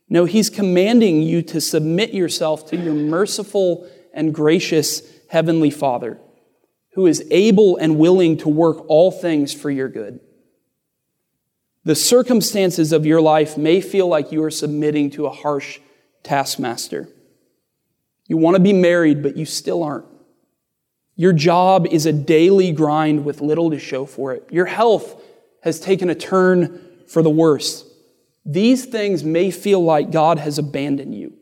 No, 0.08 0.24
he's 0.24 0.50
commanding 0.50 1.22
you 1.22 1.42
to 1.42 1.60
submit 1.60 2.14
yourself 2.14 2.68
to 2.70 2.76
your 2.76 2.94
merciful 2.94 3.88
and 4.14 4.34
gracious 4.34 5.02
Heavenly 5.28 5.70
Father 5.70 6.18
who 6.96 7.06
is 7.06 7.22
able 7.30 7.76
and 7.76 7.98
willing 7.98 8.38
to 8.38 8.48
work 8.48 8.82
all 8.88 9.10
things 9.10 9.52
for 9.52 9.70
your 9.70 9.88
good. 9.88 10.18
The 11.84 11.94
circumstances 11.94 12.90
of 12.90 13.04
your 13.04 13.20
life 13.20 13.58
may 13.58 13.82
feel 13.82 14.08
like 14.08 14.32
you 14.32 14.42
are 14.42 14.50
submitting 14.50 15.10
to 15.10 15.26
a 15.26 15.30
harsh 15.30 15.78
taskmaster. 16.22 17.06
You 18.26 18.38
want 18.38 18.56
to 18.56 18.62
be 18.62 18.72
married, 18.72 19.22
but 19.22 19.36
you 19.36 19.44
still 19.44 19.82
aren't. 19.82 20.06
Your 21.16 21.34
job 21.34 21.86
is 21.86 22.06
a 22.06 22.14
daily 22.14 22.72
grind 22.72 23.26
with 23.26 23.42
little 23.42 23.70
to 23.70 23.78
show 23.78 24.06
for 24.06 24.32
it. 24.32 24.48
Your 24.50 24.66
health 24.66 25.22
has 25.62 25.78
taken 25.78 26.08
a 26.08 26.14
turn 26.14 26.80
for 27.08 27.22
the 27.22 27.30
worse. 27.30 27.85
These 28.46 28.84
things 28.86 29.24
may 29.24 29.50
feel 29.50 29.82
like 29.82 30.12
God 30.12 30.38
has 30.38 30.56
abandoned 30.56 31.14
you. 31.16 31.34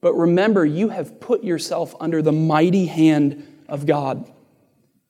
But 0.00 0.14
remember, 0.14 0.64
you 0.64 0.90
have 0.90 1.20
put 1.20 1.42
yourself 1.42 1.96
under 1.98 2.22
the 2.22 2.32
mighty 2.32 2.86
hand 2.86 3.64
of 3.68 3.86
God. 3.86 4.30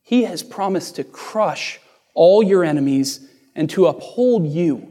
He 0.03 0.25
has 0.25 0.43
promised 0.43 0.97
to 0.97 1.05
crush 1.05 1.79
all 2.15 2.43
your 2.43 2.65
enemies 2.65 3.29
and 3.55 3.69
to 3.71 3.87
uphold 3.87 4.47
you. 4.47 4.91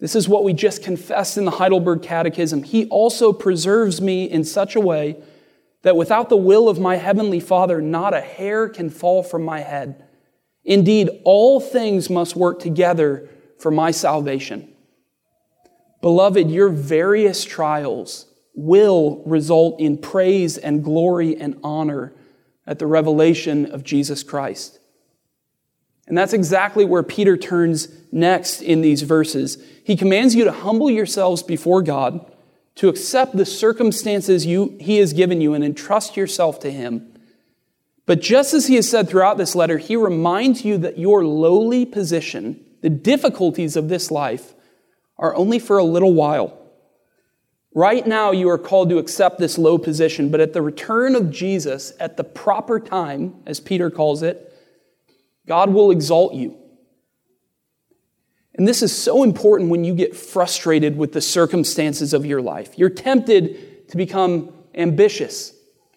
This 0.00 0.16
is 0.16 0.28
what 0.28 0.42
we 0.42 0.52
just 0.52 0.82
confessed 0.82 1.38
in 1.38 1.44
the 1.44 1.52
Heidelberg 1.52 2.02
Catechism. 2.02 2.64
He 2.64 2.86
also 2.86 3.32
preserves 3.32 4.00
me 4.00 4.24
in 4.24 4.42
such 4.42 4.74
a 4.74 4.80
way 4.80 5.22
that 5.82 5.96
without 5.96 6.30
the 6.30 6.36
will 6.36 6.68
of 6.68 6.80
my 6.80 6.96
heavenly 6.96 7.38
Father, 7.38 7.80
not 7.80 8.12
a 8.12 8.20
hair 8.20 8.68
can 8.68 8.90
fall 8.90 9.22
from 9.22 9.44
my 9.44 9.60
head. 9.60 10.04
Indeed, 10.64 11.10
all 11.24 11.60
things 11.60 12.10
must 12.10 12.34
work 12.34 12.58
together 12.58 13.28
for 13.64 13.70
my 13.70 13.90
salvation. 13.90 14.70
Beloved, 16.02 16.50
your 16.50 16.68
various 16.68 17.46
trials 17.46 18.26
will 18.54 19.22
result 19.24 19.80
in 19.80 19.96
praise 19.96 20.58
and 20.58 20.84
glory 20.84 21.34
and 21.40 21.58
honor 21.64 22.12
at 22.66 22.78
the 22.78 22.86
revelation 22.86 23.64
of 23.72 23.82
Jesus 23.82 24.22
Christ. 24.22 24.78
And 26.06 26.18
that's 26.18 26.34
exactly 26.34 26.84
where 26.84 27.02
Peter 27.02 27.38
turns 27.38 27.88
next 28.12 28.60
in 28.60 28.82
these 28.82 29.00
verses. 29.00 29.56
He 29.82 29.96
commands 29.96 30.34
you 30.34 30.44
to 30.44 30.52
humble 30.52 30.90
yourselves 30.90 31.42
before 31.42 31.80
God, 31.80 32.30
to 32.74 32.90
accept 32.90 33.34
the 33.34 33.46
circumstances 33.46 34.44
you, 34.44 34.76
He 34.78 34.98
has 34.98 35.14
given 35.14 35.40
you, 35.40 35.54
and 35.54 35.64
entrust 35.64 36.18
yourself 36.18 36.60
to 36.60 36.70
Him. 36.70 37.14
But 38.04 38.20
just 38.20 38.52
as 38.52 38.66
He 38.66 38.74
has 38.74 38.90
said 38.90 39.08
throughout 39.08 39.38
this 39.38 39.54
letter, 39.54 39.78
He 39.78 39.96
reminds 39.96 40.66
you 40.66 40.76
that 40.76 40.98
your 40.98 41.24
lowly 41.24 41.86
position, 41.86 42.62
the 42.84 42.90
difficulties 42.90 43.76
of 43.76 43.88
this 43.88 44.10
life, 44.10 44.52
are 45.16 45.34
only 45.36 45.58
for 45.58 45.78
a 45.78 45.84
little 45.84 46.12
while. 46.12 46.58
Right 47.74 48.06
now, 48.06 48.30
you 48.30 48.50
are 48.50 48.58
called 48.58 48.90
to 48.90 48.98
accept 48.98 49.38
this 49.38 49.56
low 49.56 49.78
position, 49.78 50.30
but 50.30 50.38
at 50.38 50.52
the 50.52 50.60
return 50.60 51.16
of 51.16 51.30
Jesus, 51.30 51.94
at 51.98 52.18
the 52.18 52.24
proper 52.24 52.78
time, 52.78 53.36
as 53.46 53.58
Peter 53.58 53.90
calls 53.90 54.22
it, 54.22 54.52
God 55.46 55.70
will 55.70 55.90
exalt 55.90 56.34
you. 56.34 56.58
And 58.54 58.68
this 58.68 58.82
is 58.82 58.94
so 58.94 59.22
important 59.22 59.70
when 59.70 59.84
you 59.84 59.94
get 59.94 60.14
frustrated 60.14 60.98
with 60.98 61.14
the 61.14 61.22
circumstances 61.22 62.12
of 62.12 62.26
your 62.26 62.42
life. 62.42 62.76
You're 62.78 62.90
tempted 62.90 63.88
to 63.88 63.96
become 63.96 64.52
ambitious. 64.74 65.54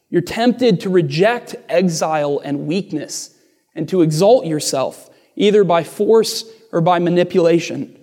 You're 0.10 0.22
tempted 0.22 0.79
to 0.79 0.89
reject 0.89 1.53
exile 1.67 2.39
and 2.39 2.65
weakness 2.65 3.36
and 3.75 3.89
to 3.89 4.03
exalt 4.03 4.46
yourself, 4.46 5.10
either 5.36 5.65
by 5.65 5.84
force 5.84 6.46
or 6.77 6.81
by 6.81 7.00
manipulation. 7.00 7.93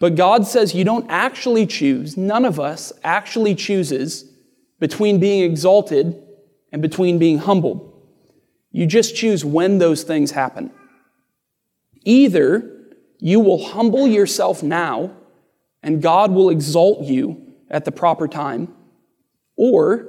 But 0.00 0.16
God 0.16 0.46
says 0.46 0.74
you 0.74 0.84
don't 0.84 1.06
actually 1.08 1.64
choose, 1.64 2.16
none 2.16 2.44
of 2.44 2.58
us 2.58 2.92
actually 3.04 3.54
chooses 3.54 4.24
between 4.80 5.20
being 5.20 5.48
exalted 5.48 6.20
and 6.72 6.82
between 6.82 7.18
being 7.18 7.38
humbled. 7.38 7.84
You 8.72 8.84
just 8.84 9.14
choose 9.14 9.44
when 9.44 9.78
those 9.78 10.02
things 10.02 10.32
happen. 10.32 10.72
Either 12.04 12.68
you 13.18 13.38
will 13.38 13.64
humble 13.64 14.06
yourself 14.08 14.62
now 14.62 15.16
and 15.82 16.02
God 16.02 16.32
will 16.32 16.50
exalt 16.50 17.04
you 17.04 17.54
at 17.70 17.84
the 17.84 17.92
proper 17.92 18.26
time, 18.26 18.74
or 19.56 20.08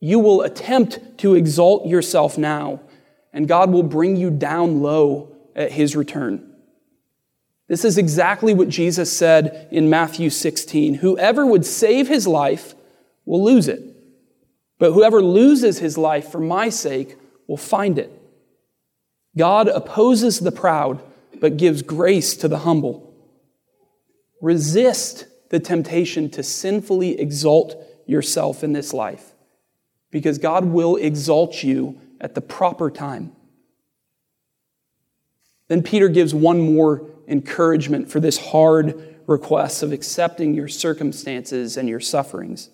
you 0.00 0.18
will 0.18 0.42
attempt 0.42 1.18
to 1.18 1.34
exalt 1.34 1.86
yourself 1.86 2.36
now, 2.36 2.80
and 3.32 3.46
God 3.46 3.70
will 3.70 3.84
bring 3.84 4.16
you 4.16 4.30
down 4.30 4.82
low 4.82 5.36
at 5.54 5.70
his 5.70 5.94
return. 5.94 6.55
This 7.68 7.84
is 7.84 7.98
exactly 7.98 8.54
what 8.54 8.68
Jesus 8.68 9.14
said 9.14 9.68
in 9.72 9.90
Matthew 9.90 10.30
16. 10.30 10.94
Whoever 10.94 11.44
would 11.44 11.66
save 11.66 12.06
his 12.06 12.26
life 12.26 12.74
will 13.24 13.42
lose 13.42 13.66
it, 13.66 13.82
but 14.78 14.92
whoever 14.92 15.20
loses 15.20 15.78
his 15.78 15.98
life 15.98 16.30
for 16.30 16.38
my 16.38 16.68
sake 16.68 17.16
will 17.48 17.56
find 17.56 17.98
it. 17.98 18.12
God 19.36 19.68
opposes 19.68 20.38
the 20.38 20.52
proud, 20.52 21.02
but 21.40 21.56
gives 21.56 21.82
grace 21.82 22.36
to 22.36 22.48
the 22.48 22.60
humble. 22.60 23.12
Resist 24.40 25.26
the 25.50 25.60
temptation 25.60 26.30
to 26.30 26.42
sinfully 26.42 27.20
exalt 27.20 27.76
yourself 28.06 28.62
in 28.62 28.72
this 28.72 28.92
life, 28.92 29.32
because 30.10 30.38
God 30.38 30.64
will 30.66 30.96
exalt 30.96 31.64
you 31.64 32.00
at 32.20 32.34
the 32.34 32.40
proper 32.40 32.90
time. 32.90 33.32
Then 35.68 35.82
Peter 35.82 36.08
gives 36.08 36.32
one 36.32 36.60
more 36.60 37.10
encouragement 37.28 38.10
for 38.10 38.20
this 38.20 38.38
hard 38.38 39.16
request 39.26 39.82
of 39.82 39.92
accepting 39.92 40.54
your 40.54 40.68
circumstances 40.68 41.76
and 41.76 41.88
your 41.88 42.00
sufferings. 42.00 42.70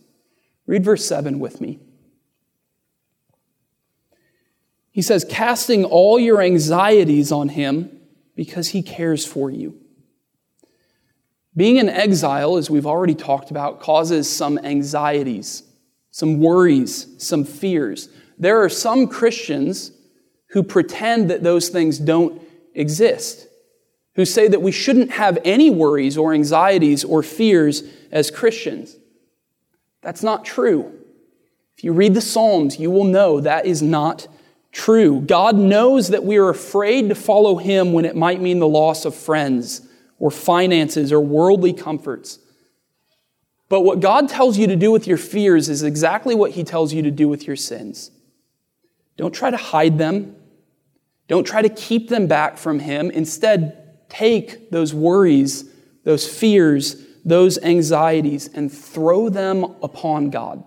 Read 0.67 0.85
verse 0.85 1.07
7 1.07 1.39
with 1.39 1.61
me. 1.61 1.81
He 4.91 5.03
says, 5.03 5.25
casting 5.29 5.85
all 5.85 6.19
your 6.19 6.43
anxieties 6.43 7.33
on 7.33 7.49
him 7.49 7.99
because 8.37 8.69
he 8.69 8.83
cares 8.83 9.25
for 9.25 9.51
you. 9.51 9.79
Being 11.57 11.77
in 11.77 11.89
exile, 11.89 12.57
as 12.57 12.71
we've 12.71 12.87
already 12.87 13.15
talked 13.15 13.51
about, 13.51 13.81
causes 13.81 14.31
some 14.31 14.59
anxieties, 14.59 15.63
some 16.11 16.41
worries, 16.41 17.07
some 17.19 17.45
fears. 17.45 18.09
There 18.39 18.63
are 18.63 18.69
some 18.69 19.07
Christians 19.07 19.93
who 20.49 20.63
pretend 20.63 21.31
that 21.31 21.43
those 21.43 21.71
things 21.71 21.99
don't 21.99 22.41
exist 22.75 23.47
who 24.15 24.25
say 24.25 24.49
that 24.49 24.63
we 24.63 24.73
shouldn't 24.73 25.13
have 25.13 25.39
any 25.45 25.71
worries 25.71 26.19
or 26.19 26.35
anxieties 26.35 27.05
or 27.05 27.23
fears 27.23 27.83
as 28.11 28.31
Christians. 28.31 28.97
That's 30.03 30.23
not 30.23 30.45
true. 30.45 30.93
If 31.77 31.85
you 31.85 31.93
read 31.93 32.15
the 32.15 32.21
Psalms, 32.21 32.79
you 32.79 32.91
will 32.91 33.05
know 33.05 33.41
that 33.41 33.65
is 33.65 33.83
not 33.83 34.29
true. 34.71 35.21
God 35.21 35.57
knows 35.57 36.09
that 36.09 36.25
we 36.25 36.37
are 36.37 36.51
afraid 36.51 37.09
to 37.09 37.15
follow 37.15 37.57
Him 37.57 37.93
when 37.93 38.05
it 38.05 38.17
might 38.17 38.41
mean 38.41 38.59
the 38.59 38.69
loss 38.69 39.05
of 39.05 39.15
friends 39.15 39.87
or 40.19 40.31
finances 40.31 41.13
or 41.13 41.21
worldly 41.21 41.73
comforts. 41.73 42.39
But 43.69 43.81
what 43.81 44.01
God 44.01 44.29
tells 44.29 44.59
you 44.59 44.67
to 44.67 44.77
do 44.77 44.93
with 44.93 45.07
your 45.07 45.17
fears 45.17 45.71
is 45.71 45.83
exactly 45.83 46.35
what 46.35 46.53
He 46.53 46.65
tells 46.65 46.93
you 46.93 47.03
to 47.03 47.11
do 47.11 47.29
with 47.29 47.47
your 47.47 47.57
sins. 47.57 48.11
Don't 49.17 49.35
try 49.35 49.51
to 49.51 49.57
hide 49.57 49.97
them. 49.97 50.37
Don't 51.29 51.47
try 51.47 51.63
to 51.63 51.69
keep 51.69 52.09
them 52.09 52.27
back 52.27 52.59
from 52.59 52.81
Him. 52.81 53.11
Instead, 53.11 53.82
take 54.13 54.71
those 54.71 54.93
worries, 54.93 55.65
those 56.05 56.27
fears, 56.27 56.97
those 57.25 57.59
anxieties 57.59 58.49
and 58.53 58.71
throw 58.71 59.29
them 59.29 59.65
upon 59.83 60.31
God. 60.31 60.63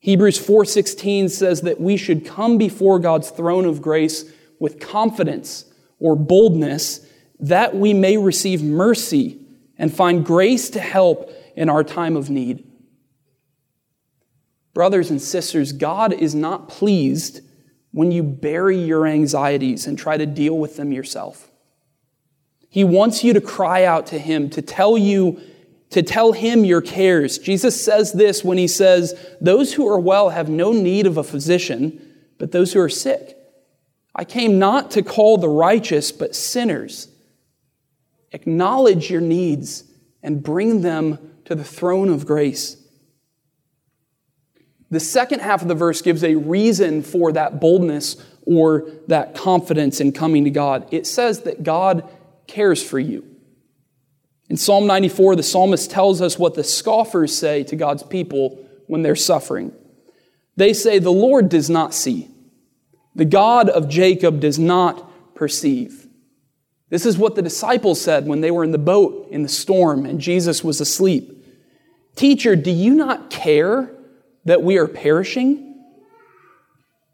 Hebrews 0.00 0.38
4:16 0.38 1.28
says 1.28 1.62
that 1.62 1.80
we 1.80 1.96
should 1.96 2.24
come 2.24 2.56
before 2.56 2.98
God's 2.98 3.30
throne 3.30 3.64
of 3.64 3.82
grace 3.82 4.24
with 4.58 4.80
confidence 4.80 5.64
or 5.98 6.16
boldness 6.16 7.00
that 7.40 7.76
we 7.76 7.92
may 7.92 8.16
receive 8.16 8.62
mercy 8.62 9.40
and 9.76 9.92
find 9.92 10.24
grace 10.24 10.70
to 10.70 10.80
help 10.80 11.30
in 11.56 11.68
our 11.68 11.84
time 11.84 12.16
of 12.16 12.30
need. 12.30 12.64
Brothers 14.72 15.10
and 15.10 15.20
sisters, 15.20 15.72
God 15.72 16.12
is 16.12 16.34
not 16.34 16.68
pleased 16.68 17.40
when 17.90 18.12
you 18.12 18.22
bury 18.22 18.78
your 18.78 19.06
anxieties 19.06 19.86
and 19.86 19.98
try 19.98 20.16
to 20.16 20.26
deal 20.26 20.56
with 20.56 20.76
them 20.76 20.92
yourself. 20.92 21.50
He 22.68 22.84
wants 22.84 23.24
you 23.24 23.32
to 23.32 23.40
cry 23.40 23.84
out 23.84 24.06
to 24.08 24.18
him, 24.18 24.50
to 24.50 24.62
tell 24.62 24.98
you, 24.98 25.40
to 25.90 26.02
tell 26.02 26.32
him 26.32 26.64
your 26.64 26.82
cares. 26.82 27.38
Jesus 27.38 27.82
says 27.82 28.12
this 28.12 28.44
when 28.44 28.58
he 28.58 28.68
says, 28.68 29.18
Those 29.40 29.74
who 29.74 29.88
are 29.88 29.98
well 29.98 30.30
have 30.30 30.48
no 30.48 30.72
need 30.72 31.06
of 31.06 31.16
a 31.16 31.24
physician, 31.24 32.14
but 32.38 32.52
those 32.52 32.72
who 32.72 32.80
are 32.80 32.88
sick. 32.88 33.36
I 34.14 34.24
came 34.24 34.58
not 34.58 34.90
to 34.92 35.02
call 35.02 35.38
the 35.38 35.48
righteous, 35.48 36.12
but 36.12 36.34
sinners. 36.34 37.08
Acknowledge 38.32 39.10
your 39.10 39.20
needs 39.20 39.84
and 40.22 40.42
bring 40.42 40.82
them 40.82 41.18
to 41.46 41.54
the 41.54 41.64
throne 41.64 42.10
of 42.10 42.26
grace. 42.26 42.76
The 44.90 45.00
second 45.00 45.40
half 45.40 45.62
of 45.62 45.68
the 45.68 45.74
verse 45.74 46.02
gives 46.02 46.24
a 46.24 46.34
reason 46.34 47.02
for 47.02 47.32
that 47.32 47.60
boldness 47.60 48.16
or 48.46 48.90
that 49.06 49.34
confidence 49.34 50.00
in 50.00 50.12
coming 50.12 50.44
to 50.44 50.50
God. 50.50 50.88
It 50.90 51.06
says 51.06 51.42
that 51.42 51.62
God 51.62 52.08
cares 52.48 52.82
for 52.82 52.98
you. 52.98 53.24
In 54.48 54.56
Psalm 54.56 54.86
94, 54.86 55.36
the 55.36 55.42
psalmist 55.42 55.90
tells 55.90 56.20
us 56.22 56.38
what 56.38 56.54
the 56.54 56.64
scoffers 56.64 57.36
say 57.36 57.62
to 57.64 57.76
God's 57.76 58.02
people 58.02 58.66
when 58.86 59.02
they're 59.02 59.14
suffering. 59.14 59.72
They 60.56 60.72
say, 60.72 60.98
The 60.98 61.12
Lord 61.12 61.48
does 61.48 61.70
not 61.70 61.94
see, 61.94 62.28
the 63.14 63.24
God 63.24 63.68
of 63.68 63.88
Jacob 63.88 64.40
does 64.40 64.58
not 64.58 65.34
perceive. 65.34 66.06
This 66.90 67.04
is 67.04 67.18
what 67.18 67.34
the 67.34 67.42
disciples 67.42 68.00
said 68.00 68.26
when 68.26 68.40
they 68.40 68.50
were 68.50 68.64
in 68.64 68.72
the 68.72 68.78
boat 68.78 69.28
in 69.30 69.42
the 69.42 69.48
storm 69.48 70.06
and 70.06 70.20
Jesus 70.20 70.64
was 70.64 70.80
asleep. 70.80 71.34
Teacher, 72.16 72.56
do 72.56 72.70
you 72.70 72.94
not 72.94 73.28
care 73.28 73.94
that 74.46 74.62
we 74.62 74.78
are 74.78 74.88
perishing? 74.88 75.84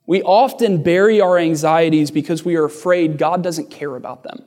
We 0.06 0.22
often 0.22 0.82
bury 0.82 1.20
our 1.20 1.38
anxieties 1.38 2.10
because 2.10 2.44
we 2.44 2.56
are 2.56 2.64
afraid 2.64 3.18
God 3.18 3.42
doesn't 3.42 3.70
care 3.70 3.96
about 3.96 4.22
them. 4.22 4.44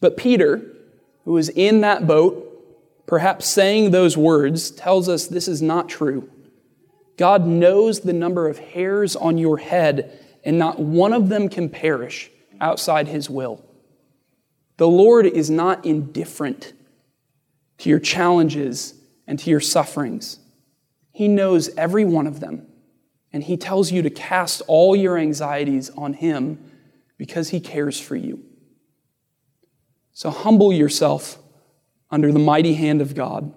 But 0.00 0.16
Peter, 0.16 0.62
who 1.24 1.32
was 1.32 1.48
in 1.48 1.80
that 1.82 2.06
boat, 2.06 2.44
perhaps 3.06 3.46
saying 3.46 3.90
those 3.90 4.16
words, 4.16 4.70
tells 4.70 5.08
us 5.08 5.26
this 5.26 5.48
is 5.48 5.62
not 5.62 5.88
true. 5.88 6.30
God 7.16 7.46
knows 7.46 8.00
the 8.00 8.12
number 8.12 8.48
of 8.48 8.58
hairs 8.58 9.16
on 9.16 9.38
your 9.38 9.58
head, 9.58 10.18
and 10.44 10.58
not 10.58 10.78
one 10.78 11.12
of 11.12 11.28
them 11.28 11.48
can 11.48 11.68
perish 11.68 12.30
outside 12.60 13.08
his 13.08 13.28
will. 13.28 13.64
The 14.76 14.88
Lord 14.88 15.26
is 15.26 15.50
not 15.50 15.84
indifferent 15.84 16.72
to 17.78 17.90
your 17.90 17.98
challenges 17.98 18.94
and 19.26 19.38
to 19.40 19.50
your 19.50 19.60
sufferings. 19.60 20.38
He 21.12 21.26
knows 21.26 21.68
every 21.76 22.04
one 22.04 22.28
of 22.28 22.38
them, 22.38 22.66
and 23.32 23.42
He 23.42 23.56
tells 23.56 23.90
you 23.90 24.02
to 24.02 24.10
cast 24.10 24.62
all 24.68 24.94
your 24.94 25.18
anxieties 25.18 25.90
on 25.90 26.14
Him 26.14 26.58
because 27.16 27.48
He 27.48 27.58
cares 27.58 28.00
for 28.00 28.14
you. 28.14 28.44
So 30.18 30.30
humble 30.30 30.72
yourself 30.72 31.38
under 32.10 32.32
the 32.32 32.40
mighty 32.40 32.74
hand 32.74 33.00
of 33.00 33.14
God 33.14 33.54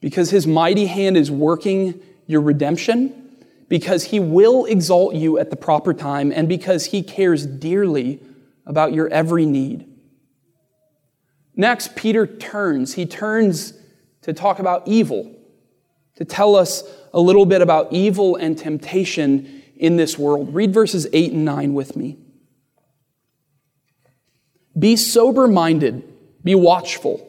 because 0.00 0.30
his 0.30 0.44
mighty 0.44 0.86
hand 0.86 1.16
is 1.16 1.30
working 1.30 2.02
your 2.26 2.40
redemption, 2.40 3.36
because 3.68 4.02
he 4.02 4.18
will 4.18 4.64
exalt 4.64 5.14
you 5.14 5.38
at 5.38 5.50
the 5.50 5.54
proper 5.54 5.94
time, 5.94 6.32
and 6.32 6.48
because 6.48 6.86
he 6.86 7.04
cares 7.04 7.46
dearly 7.46 8.18
about 8.66 8.92
your 8.92 9.06
every 9.10 9.46
need. 9.46 9.88
Next, 11.54 11.94
Peter 11.94 12.26
turns. 12.26 12.94
He 12.94 13.06
turns 13.06 13.72
to 14.22 14.32
talk 14.32 14.58
about 14.58 14.88
evil, 14.88 15.32
to 16.16 16.24
tell 16.24 16.56
us 16.56 16.82
a 17.14 17.20
little 17.20 17.46
bit 17.46 17.62
about 17.62 17.92
evil 17.92 18.34
and 18.34 18.58
temptation 18.58 19.62
in 19.76 19.94
this 19.94 20.18
world. 20.18 20.52
Read 20.52 20.74
verses 20.74 21.06
8 21.12 21.30
and 21.30 21.44
9 21.44 21.74
with 21.74 21.94
me. 21.94 22.18
Be 24.78 24.96
sober 24.96 25.48
minded, 25.48 26.02
be 26.44 26.54
watchful. 26.54 27.26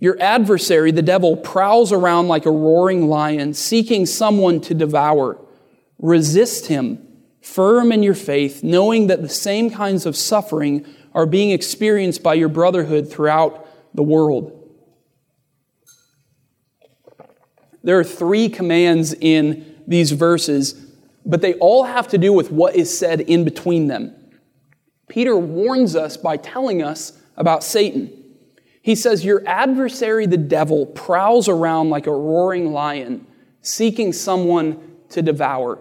Your 0.00 0.20
adversary, 0.20 0.90
the 0.90 1.02
devil, 1.02 1.36
prowls 1.36 1.92
around 1.92 2.26
like 2.26 2.44
a 2.44 2.50
roaring 2.50 3.08
lion, 3.08 3.54
seeking 3.54 4.04
someone 4.04 4.60
to 4.62 4.74
devour. 4.74 5.38
Resist 5.98 6.66
him, 6.66 7.06
firm 7.40 7.92
in 7.92 8.02
your 8.02 8.14
faith, 8.14 8.64
knowing 8.64 9.06
that 9.06 9.22
the 9.22 9.28
same 9.28 9.70
kinds 9.70 10.04
of 10.04 10.16
suffering 10.16 10.84
are 11.14 11.26
being 11.26 11.50
experienced 11.50 12.22
by 12.22 12.34
your 12.34 12.48
brotherhood 12.48 13.08
throughout 13.08 13.66
the 13.94 14.02
world. 14.02 14.58
There 17.84 17.98
are 17.98 18.04
three 18.04 18.48
commands 18.48 19.12
in 19.12 19.82
these 19.86 20.12
verses, 20.12 20.74
but 21.24 21.42
they 21.42 21.54
all 21.54 21.84
have 21.84 22.08
to 22.08 22.18
do 22.18 22.32
with 22.32 22.50
what 22.50 22.74
is 22.74 22.96
said 22.96 23.20
in 23.20 23.44
between 23.44 23.88
them. 23.88 24.14
Peter 25.12 25.36
warns 25.36 25.94
us 25.94 26.16
by 26.16 26.38
telling 26.38 26.82
us 26.82 27.20
about 27.36 27.62
Satan. 27.62 28.10
He 28.80 28.94
says, 28.94 29.22
Your 29.22 29.46
adversary, 29.46 30.24
the 30.24 30.38
devil, 30.38 30.86
prowls 30.86 31.50
around 31.50 31.90
like 31.90 32.06
a 32.06 32.10
roaring 32.10 32.72
lion, 32.72 33.26
seeking 33.60 34.14
someone 34.14 34.80
to 35.10 35.20
devour. 35.20 35.80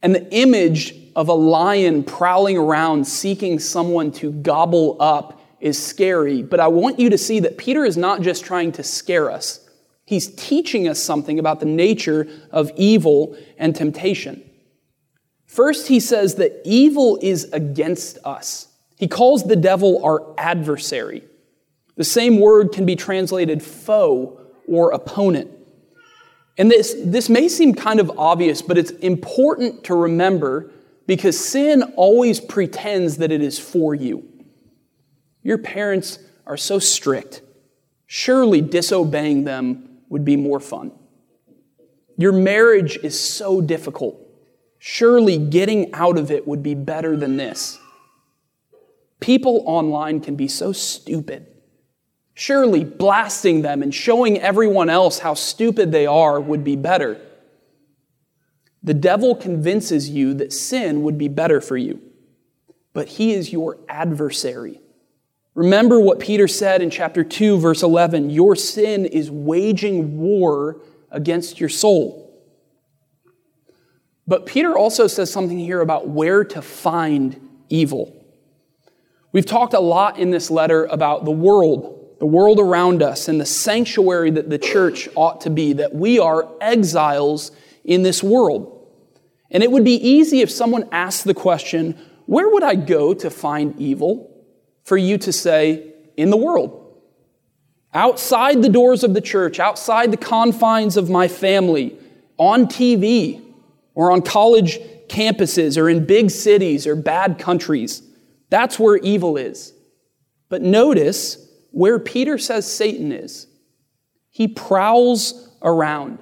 And 0.00 0.14
the 0.14 0.32
image 0.32 0.94
of 1.16 1.26
a 1.26 1.32
lion 1.32 2.04
prowling 2.04 2.56
around, 2.56 3.04
seeking 3.04 3.58
someone 3.58 4.12
to 4.12 4.30
gobble 4.30 4.96
up, 5.00 5.42
is 5.58 5.76
scary, 5.84 6.40
but 6.44 6.60
I 6.60 6.68
want 6.68 7.00
you 7.00 7.10
to 7.10 7.18
see 7.18 7.40
that 7.40 7.58
Peter 7.58 7.84
is 7.84 7.96
not 7.96 8.20
just 8.20 8.44
trying 8.44 8.70
to 8.72 8.84
scare 8.84 9.28
us. 9.28 9.68
He's 10.04 10.32
teaching 10.36 10.86
us 10.86 11.02
something 11.02 11.40
about 11.40 11.58
the 11.58 11.66
nature 11.66 12.28
of 12.52 12.70
evil 12.76 13.36
and 13.58 13.74
temptation. 13.74 14.47
First, 15.48 15.88
he 15.88 15.98
says 15.98 16.34
that 16.36 16.60
evil 16.64 17.18
is 17.22 17.44
against 17.52 18.18
us. 18.24 18.68
He 18.98 19.08
calls 19.08 19.44
the 19.44 19.56
devil 19.56 20.04
our 20.04 20.34
adversary. 20.36 21.24
The 21.96 22.04
same 22.04 22.38
word 22.38 22.70
can 22.72 22.84
be 22.84 22.94
translated 22.94 23.62
foe 23.62 24.40
or 24.68 24.92
opponent. 24.92 25.50
And 26.58 26.70
this, 26.70 26.94
this 27.02 27.30
may 27.30 27.48
seem 27.48 27.74
kind 27.74 27.98
of 27.98 28.18
obvious, 28.18 28.60
but 28.60 28.76
it's 28.76 28.90
important 28.90 29.84
to 29.84 29.94
remember 29.94 30.70
because 31.06 31.38
sin 31.38 31.82
always 31.96 32.40
pretends 32.40 33.16
that 33.16 33.32
it 33.32 33.40
is 33.40 33.58
for 33.58 33.94
you. 33.94 34.28
Your 35.42 35.58
parents 35.58 36.18
are 36.46 36.58
so 36.58 36.78
strict. 36.78 37.40
Surely 38.06 38.60
disobeying 38.60 39.44
them 39.44 40.00
would 40.10 40.26
be 40.26 40.36
more 40.36 40.60
fun. 40.60 40.92
Your 42.18 42.32
marriage 42.32 42.98
is 43.02 43.18
so 43.18 43.62
difficult. 43.62 44.27
Surely 44.90 45.36
getting 45.36 45.92
out 45.92 46.16
of 46.16 46.30
it 46.30 46.48
would 46.48 46.62
be 46.62 46.74
better 46.74 47.14
than 47.14 47.36
this. 47.36 47.78
People 49.20 49.62
online 49.66 50.18
can 50.18 50.34
be 50.34 50.48
so 50.48 50.72
stupid. 50.72 51.46
Surely 52.32 52.84
blasting 52.84 53.60
them 53.60 53.82
and 53.82 53.94
showing 53.94 54.38
everyone 54.38 54.88
else 54.88 55.18
how 55.18 55.34
stupid 55.34 55.92
they 55.92 56.06
are 56.06 56.40
would 56.40 56.64
be 56.64 56.74
better. 56.74 57.20
The 58.82 58.94
devil 58.94 59.34
convinces 59.34 60.08
you 60.08 60.32
that 60.32 60.54
sin 60.54 61.02
would 61.02 61.18
be 61.18 61.28
better 61.28 61.60
for 61.60 61.76
you, 61.76 62.00
but 62.94 63.08
he 63.08 63.34
is 63.34 63.52
your 63.52 63.76
adversary. 63.90 64.80
Remember 65.54 66.00
what 66.00 66.18
Peter 66.18 66.48
said 66.48 66.80
in 66.80 66.88
chapter 66.88 67.22
2, 67.22 67.58
verse 67.58 67.82
11 67.82 68.30
Your 68.30 68.56
sin 68.56 69.04
is 69.04 69.30
waging 69.30 70.18
war 70.18 70.80
against 71.10 71.60
your 71.60 71.68
soul. 71.68 72.27
But 74.28 74.44
Peter 74.44 74.76
also 74.76 75.06
says 75.06 75.32
something 75.32 75.58
here 75.58 75.80
about 75.80 76.06
where 76.06 76.44
to 76.44 76.60
find 76.60 77.40
evil. 77.70 78.14
We've 79.32 79.46
talked 79.46 79.72
a 79.72 79.80
lot 79.80 80.18
in 80.18 80.30
this 80.30 80.50
letter 80.50 80.84
about 80.84 81.24
the 81.24 81.30
world, 81.30 82.16
the 82.20 82.26
world 82.26 82.60
around 82.60 83.02
us, 83.02 83.26
and 83.28 83.40
the 83.40 83.46
sanctuary 83.46 84.30
that 84.32 84.50
the 84.50 84.58
church 84.58 85.08
ought 85.14 85.40
to 85.40 85.50
be, 85.50 85.72
that 85.72 85.94
we 85.94 86.18
are 86.18 86.46
exiles 86.60 87.52
in 87.84 88.02
this 88.02 88.22
world. 88.22 88.74
And 89.50 89.62
it 89.62 89.70
would 89.70 89.84
be 89.84 89.94
easy 89.94 90.42
if 90.42 90.50
someone 90.50 90.86
asked 90.92 91.24
the 91.24 91.32
question, 91.32 91.98
Where 92.26 92.50
would 92.50 92.62
I 92.62 92.74
go 92.74 93.14
to 93.14 93.30
find 93.30 93.80
evil? 93.80 94.26
for 94.84 94.98
you 94.98 95.16
to 95.18 95.32
say, 95.32 95.94
In 96.18 96.28
the 96.28 96.36
world. 96.36 96.84
Outside 97.94 98.60
the 98.60 98.68
doors 98.68 99.04
of 99.04 99.14
the 99.14 99.22
church, 99.22 99.58
outside 99.58 100.10
the 100.10 100.18
confines 100.18 100.98
of 100.98 101.08
my 101.08 101.28
family, 101.28 101.96
on 102.36 102.66
TV, 102.66 103.47
or 103.98 104.12
on 104.12 104.22
college 104.22 104.78
campuses, 105.08 105.76
or 105.76 105.90
in 105.90 106.06
big 106.06 106.30
cities 106.30 106.86
or 106.86 106.94
bad 106.94 107.36
countries. 107.36 108.00
That's 108.48 108.78
where 108.78 108.96
evil 108.98 109.36
is. 109.36 109.74
But 110.48 110.62
notice 110.62 111.44
where 111.72 111.98
Peter 111.98 112.38
says 112.38 112.72
Satan 112.72 113.10
is. 113.10 113.48
He 114.30 114.46
prowls 114.46 115.50
around. 115.62 116.20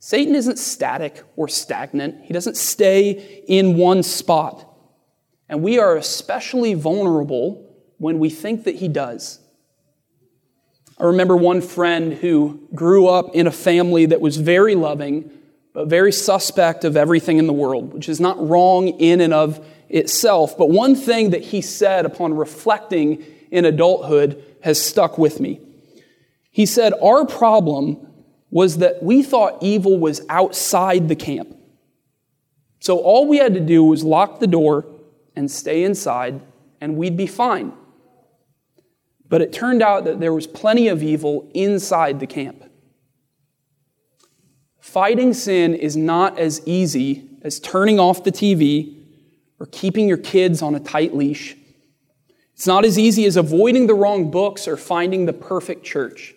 Satan 0.00 0.34
isn't 0.34 0.58
static 0.58 1.22
or 1.36 1.46
stagnant, 1.46 2.24
he 2.24 2.32
doesn't 2.32 2.56
stay 2.56 3.44
in 3.46 3.76
one 3.76 4.02
spot. 4.02 4.68
And 5.48 5.62
we 5.62 5.78
are 5.78 5.96
especially 5.96 6.74
vulnerable 6.74 7.76
when 7.98 8.18
we 8.18 8.28
think 8.28 8.64
that 8.64 8.74
he 8.74 8.88
does. 8.88 9.38
I 10.98 11.04
remember 11.04 11.36
one 11.36 11.60
friend 11.60 12.12
who 12.12 12.68
grew 12.74 13.06
up 13.06 13.36
in 13.36 13.46
a 13.46 13.52
family 13.52 14.06
that 14.06 14.20
was 14.20 14.36
very 14.38 14.74
loving, 14.74 15.30
but 15.76 15.88
very 15.88 16.10
suspect 16.10 16.86
of 16.86 16.96
everything 16.96 17.36
in 17.36 17.46
the 17.46 17.52
world, 17.52 17.92
which 17.92 18.08
is 18.08 18.18
not 18.18 18.48
wrong 18.48 18.88
in 18.88 19.20
and 19.20 19.34
of 19.34 19.62
itself. 19.90 20.56
But 20.56 20.70
one 20.70 20.94
thing 20.94 21.30
that 21.30 21.42
he 21.42 21.60
said 21.60 22.06
upon 22.06 22.32
reflecting 22.32 23.22
in 23.50 23.66
adulthood 23.66 24.42
has 24.62 24.82
stuck 24.82 25.18
with 25.18 25.38
me. 25.38 25.60
He 26.50 26.64
said, 26.64 26.94
Our 27.02 27.26
problem 27.26 28.06
was 28.50 28.78
that 28.78 29.02
we 29.02 29.22
thought 29.22 29.62
evil 29.62 29.98
was 29.98 30.22
outside 30.30 31.10
the 31.10 31.14
camp. 31.14 31.54
So 32.80 32.96
all 32.96 33.28
we 33.28 33.36
had 33.36 33.52
to 33.52 33.60
do 33.60 33.84
was 33.84 34.02
lock 34.02 34.40
the 34.40 34.46
door 34.46 34.86
and 35.36 35.50
stay 35.50 35.84
inside, 35.84 36.40
and 36.80 36.96
we'd 36.96 37.18
be 37.18 37.26
fine. 37.26 37.74
But 39.28 39.42
it 39.42 39.52
turned 39.52 39.82
out 39.82 40.04
that 40.04 40.20
there 40.20 40.32
was 40.32 40.46
plenty 40.46 40.88
of 40.88 41.02
evil 41.02 41.50
inside 41.52 42.18
the 42.18 42.26
camp. 42.26 42.64
Fighting 44.86 45.34
sin 45.34 45.74
is 45.74 45.96
not 45.96 46.38
as 46.38 46.62
easy 46.64 47.28
as 47.42 47.58
turning 47.58 47.98
off 47.98 48.22
the 48.22 48.30
TV 48.30 49.02
or 49.58 49.66
keeping 49.66 50.06
your 50.06 50.16
kids 50.16 50.62
on 50.62 50.76
a 50.76 50.80
tight 50.80 51.12
leash. 51.12 51.56
It's 52.54 52.68
not 52.68 52.84
as 52.84 52.96
easy 52.96 53.26
as 53.26 53.36
avoiding 53.36 53.88
the 53.88 53.94
wrong 53.94 54.30
books 54.30 54.68
or 54.68 54.76
finding 54.76 55.26
the 55.26 55.32
perfect 55.32 55.84
church. 55.84 56.36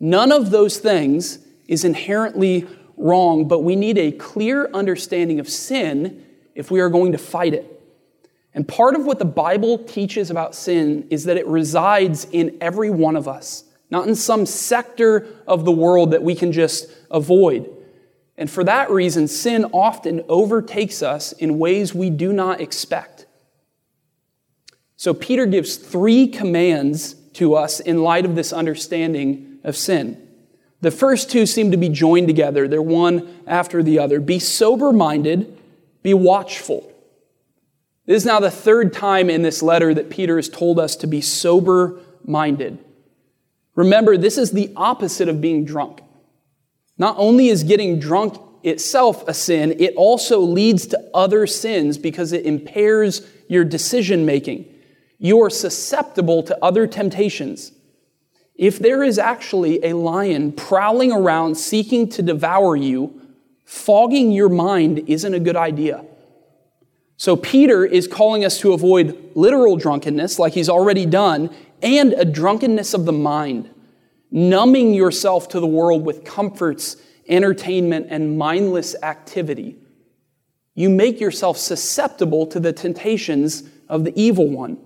None 0.00 0.32
of 0.32 0.50
those 0.50 0.78
things 0.78 1.38
is 1.68 1.84
inherently 1.84 2.66
wrong, 2.96 3.46
but 3.46 3.60
we 3.60 3.76
need 3.76 3.96
a 3.96 4.10
clear 4.10 4.68
understanding 4.74 5.38
of 5.38 5.48
sin 5.48 6.26
if 6.56 6.72
we 6.72 6.80
are 6.80 6.90
going 6.90 7.12
to 7.12 7.18
fight 7.18 7.54
it. 7.54 7.80
And 8.54 8.66
part 8.66 8.96
of 8.96 9.06
what 9.06 9.20
the 9.20 9.24
Bible 9.24 9.78
teaches 9.78 10.30
about 10.30 10.56
sin 10.56 11.06
is 11.10 11.24
that 11.24 11.36
it 11.36 11.46
resides 11.46 12.26
in 12.32 12.58
every 12.60 12.90
one 12.90 13.14
of 13.14 13.28
us, 13.28 13.62
not 13.88 14.08
in 14.08 14.16
some 14.16 14.46
sector 14.46 15.28
of 15.46 15.64
the 15.64 15.72
world 15.72 16.10
that 16.10 16.24
we 16.24 16.34
can 16.34 16.50
just 16.50 16.90
avoid. 17.08 17.70
And 18.36 18.50
for 18.50 18.64
that 18.64 18.90
reason, 18.90 19.28
sin 19.28 19.64
often 19.72 20.24
overtakes 20.28 21.02
us 21.02 21.32
in 21.32 21.58
ways 21.58 21.94
we 21.94 22.10
do 22.10 22.32
not 22.32 22.60
expect. 22.60 23.26
So 24.96 25.14
Peter 25.14 25.46
gives 25.46 25.76
three 25.76 26.26
commands 26.26 27.14
to 27.34 27.54
us 27.54 27.80
in 27.80 28.02
light 28.02 28.24
of 28.24 28.34
this 28.34 28.52
understanding 28.52 29.58
of 29.62 29.76
sin. 29.76 30.20
The 30.80 30.90
first 30.90 31.30
two 31.30 31.46
seem 31.46 31.70
to 31.70 31.76
be 31.76 31.88
joined 31.88 32.26
together, 32.26 32.68
they're 32.68 32.82
one 32.82 33.42
after 33.46 33.82
the 33.82 33.98
other. 33.98 34.20
Be 34.20 34.38
sober 34.38 34.92
minded, 34.92 35.58
be 36.02 36.14
watchful. 36.14 36.90
This 38.06 38.22
is 38.22 38.26
now 38.26 38.38
the 38.38 38.50
third 38.50 38.92
time 38.92 39.30
in 39.30 39.42
this 39.42 39.62
letter 39.62 39.94
that 39.94 40.10
Peter 40.10 40.36
has 40.36 40.48
told 40.48 40.78
us 40.78 40.94
to 40.96 41.06
be 41.06 41.22
sober 41.22 42.00
minded. 42.24 42.78
Remember, 43.74 44.16
this 44.16 44.36
is 44.36 44.50
the 44.50 44.72
opposite 44.76 45.28
of 45.28 45.40
being 45.40 45.64
drunk. 45.64 46.02
Not 46.98 47.16
only 47.18 47.48
is 47.48 47.64
getting 47.64 47.98
drunk 47.98 48.40
itself 48.62 49.26
a 49.28 49.34
sin, 49.34 49.76
it 49.78 49.94
also 49.96 50.40
leads 50.40 50.86
to 50.88 51.10
other 51.12 51.46
sins 51.46 51.98
because 51.98 52.32
it 52.32 52.46
impairs 52.46 53.26
your 53.48 53.64
decision 53.64 54.24
making. 54.24 54.66
You 55.18 55.42
are 55.42 55.50
susceptible 55.50 56.42
to 56.44 56.64
other 56.64 56.86
temptations. 56.86 57.72
If 58.54 58.78
there 58.78 59.02
is 59.02 59.18
actually 59.18 59.84
a 59.84 59.94
lion 59.94 60.52
prowling 60.52 61.12
around 61.12 61.56
seeking 61.56 62.08
to 62.10 62.22
devour 62.22 62.76
you, 62.76 63.20
fogging 63.64 64.30
your 64.30 64.48
mind 64.48 65.00
isn't 65.08 65.34
a 65.34 65.40
good 65.40 65.56
idea. 65.56 66.04
So, 67.16 67.36
Peter 67.36 67.84
is 67.84 68.08
calling 68.08 68.44
us 68.44 68.58
to 68.60 68.72
avoid 68.72 69.16
literal 69.34 69.76
drunkenness, 69.76 70.38
like 70.38 70.52
he's 70.52 70.68
already 70.68 71.06
done, 71.06 71.50
and 71.82 72.12
a 72.12 72.24
drunkenness 72.24 72.92
of 72.92 73.04
the 73.04 73.12
mind, 73.12 73.70
numbing 74.34 74.92
yourself 74.92 75.48
to 75.48 75.60
the 75.60 75.66
world 75.66 76.04
with 76.04 76.24
comforts, 76.24 76.96
entertainment, 77.28 78.08
and 78.10 78.36
mindless 78.36 78.96
activity. 79.00 79.76
You 80.74 80.90
make 80.90 81.20
yourself 81.20 81.56
susceptible 81.56 82.48
to 82.48 82.58
the 82.58 82.72
temptations 82.72 83.62
of 83.88 84.02
the 84.02 84.12
evil 84.20 84.48
one. 84.48 84.78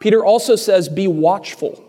Peter 0.00 0.24
also 0.24 0.56
says, 0.56 0.88
Be 0.88 1.06
watchful. 1.06 1.84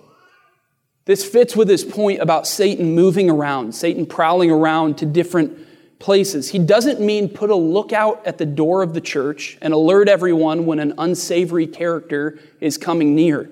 This 1.05 1.25
fits 1.25 1.55
with 1.55 1.69
his 1.69 1.85
point 1.85 2.21
about 2.21 2.45
Satan 2.45 2.93
moving 2.93 3.29
around, 3.29 3.73
Satan 3.73 4.05
prowling 4.05 4.51
around 4.51 4.97
to 4.97 5.05
different 5.05 5.57
places. 5.99 6.49
He 6.49 6.59
doesn't 6.59 6.99
mean 6.99 7.29
put 7.29 7.49
a 7.49 7.55
lookout 7.55 8.27
at 8.27 8.37
the 8.37 8.45
door 8.45 8.83
of 8.83 8.93
the 8.93 9.01
church 9.01 9.57
and 9.61 9.73
alert 9.73 10.09
everyone 10.09 10.65
when 10.65 10.79
an 10.79 10.95
unsavory 10.97 11.67
character 11.67 12.39
is 12.59 12.77
coming 12.77 13.15
near. 13.15 13.49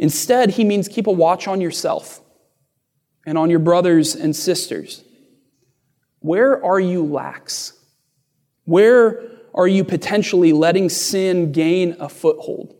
Instead, 0.00 0.52
he 0.52 0.64
means 0.64 0.88
keep 0.88 1.06
a 1.06 1.12
watch 1.12 1.46
on 1.46 1.60
yourself 1.60 2.22
and 3.26 3.36
on 3.36 3.50
your 3.50 3.58
brothers 3.58 4.14
and 4.14 4.34
sisters. 4.34 5.04
Where 6.20 6.64
are 6.64 6.80
you 6.80 7.04
lax? 7.04 7.74
Where 8.64 9.20
are 9.52 9.68
you 9.68 9.84
potentially 9.84 10.54
letting 10.54 10.88
sin 10.88 11.52
gain 11.52 11.96
a 12.00 12.08
foothold? 12.08 12.74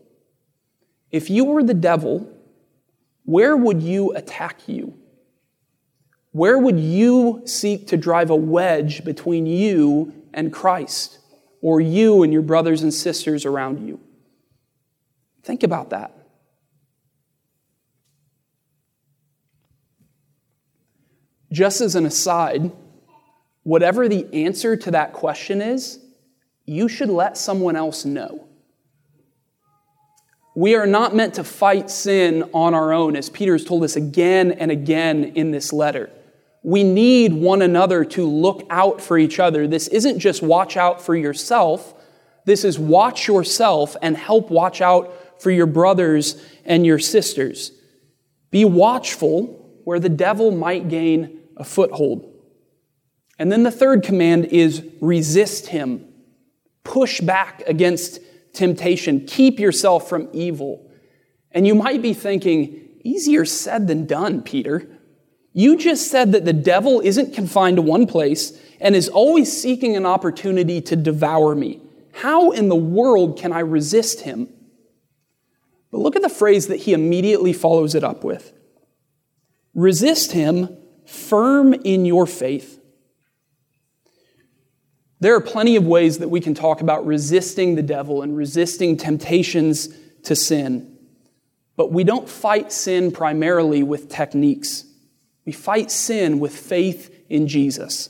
If 1.11 1.29
you 1.29 1.45
were 1.45 1.61
the 1.61 1.75
devil, 1.75 2.27
where 3.25 3.55
would 3.55 3.83
you 3.83 4.13
attack 4.13 4.67
you? 4.67 4.97
Where 6.31 6.57
would 6.57 6.79
you 6.79 7.43
seek 7.45 7.85
to 7.89 7.97
drive 7.97 8.31
a 8.31 8.35
wedge 8.35 9.03
between 9.03 9.45
you 9.45 10.11
and 10.33 10.51
Christ, 10.51 11.19
or 11.61 11.81
you 11.81 12.23
and 12.23 12.33
your 12.33 12.41
brothers 12.41 12.81
and 12.81 12.91
sisters 12.91 13.45
around 13.45 13.87
you? 13.87 13.99
Think 15.43 15.61
about 15.61 15.91
that. 15.91 16.20
Just 21.51 21.81
as 21.81 21.95
an 21.95 22.05
aside, 22.05 22.71
whatever 23.63 24.07
the 24.07 24.27
answer 24.33 24.75
to 24.77 24.91
that 24.91 25.13
question 25.13 25.61
is, 25.61 25.99
you 26.65 26.87
should 26.87 27.09
let 27.09 27.37
someone 27.37 27.75
else 27.75 28.05
know. 28.05 28.47
We 30.55 30.75
are 30.75 30.85
not 30.85 31.15
meant 31.15 31.35
to 31.35 31.43
fight 31.43 31.89
sin 31.89 32.49
on 32.53 32.73
our 32.73 32.93
own, 32.93 33.15
as 33.15 33.29
Peter 33.29 33.53
has 33.53 33.63
told 33.63 33.83
us 33.83 33.95
again 33.95 34.51
and 34.51 34.69
again 34.69 35.23
in 35.23 35.51
this 35.51 35.71
letter. 35.71 36.09
We 36.63 36.83
need 36.83 37.33
one 37.33 37.61
another 37.61 38.05
to 38.05 38.25
look 38.25 38.67
out 38.69 39.01
for 39.01 39.17
each 39.17 39.39
other. 39.39 39.67
This 39.67 39.87
isn't 39.87 40.19
just 40.19 40.43
watch 40.43 40.77
out 40.77 41.01
for 41.01 41.15
yourself, 41.15 41.93
this 42.45 42.63
is 42.63 42.79
watch 42.79 43.27
yourself 43.27 43.95
and 44.01 44.17
help 44.17 44.49
watch 44.49 44.81
out 44.81 45.41
for 45.41 45.51
your 45.51 45.67
brothers 45.67 46.41
and 46.65 46.85
your 46.85 46.99
sisters. 46.99 47.71
Be 48.49 48.65
watchful 48.65 49.79
where 49.83 49.99
the 49.99 50.09
devil 50.09 50.51
might 50.51 50.89
gain 50.89 51.40
a 51.61 51.63
foothold. 51.63 52.27
And 53.39 53.51
then 53.51 53.63
the 53.63 53.71
third 53.71 54.03
command 54.03 54.45
is 54.45 54.85
resist 54.99 55.67
him. 55.67 56.07
Push 56.83 57.21
back 57.21 57.63
against 57.67 58.19
temptation. 58.53 59.25
Keep 59.25 59.59
yourself 59.59 60.09
from 60.09 60.27
evil. 60.33 60.91
And 61.51 61.65
you 61.65 61.75
might 61.75 62.01
be 62.01 62.13
thinking, 62.13 62.89
easier 63.03 63.45
said 63.45 63.87
than 63.87 64.05
done, 64.05 64.41
Peter. 64.41 64.87
You 65.53 65.77
just 65.77 66.09
said 66.09 66.31
that 66.33 66.45
the 66.45 66.53
devil 66.53 66.99
isn't 67.01 67.33
confined 67.33 67.77
to 67.77 67.81
one 67.81 68.07
place 68.07 68.59
and 68.79 68.95
is 68.95 69.07
always 69.09 69.61
seeking 69.61 69.95
an 69.95 70.05
opportunity 70.05 70.81
to 70.81 70.95
devour 70.95 71.55
me. 71.55 71.81
How 72.13 72.51
in 72.51 72.69
the 72.69 72.75
world 72.75 73.37
can 73.37 73.53
I 73.53 73.59
resist 73.59 74.21
him? 74.21 74.49
But 75.91 75.99
look 75.99 76.15
at 76.15 76.21
the 76.21 76.29
phrase 76.29 76.67
that 76.67 76.81
he 76.81 76.93
immediately 76.93 77.53
follows 77.53 77.95
it 77.95 78.03
up 78.03 78.23
with 78.23 78.53
resist 79.73 80.33
him 80.33 80.77
firm 81.11 81.73
in 81.73 82.05
your 82.05 82.25
faith. 82.25 82.79
There 85.19 85.35
are 85.35 85.41
plenty 85.41 85.75
of 85.75 85.85
ways 85.85 86.17
that 86.17 86.29
we 86.29 86.39
can 86.39 86.55
talk 86.55 86.81
about 86.81 87.05
resisting 87.05 87.75
the 87.75 87.83
devil 87.83 88.23
and 88.23 88.35
resisting 88.35 88.97
temptations 88.97 89.89
to 90.23 90.35
sin. 90.35 90.97
But 91.75 91.91
we 91.91 92.03
don't 92.03 92.27
fight 92.27 92.71
sin 92.71 93.11
primarily 93.11 93.83
with 93.83 94.09
techniques. 94.09 94.85
We 95.45 95.51
fight 95.51 95.91
sin 95.91 96.39
with 96.39 96.55
faith 96.55 97.23
in 97.29 97.47
Jesus. 97.47 98.09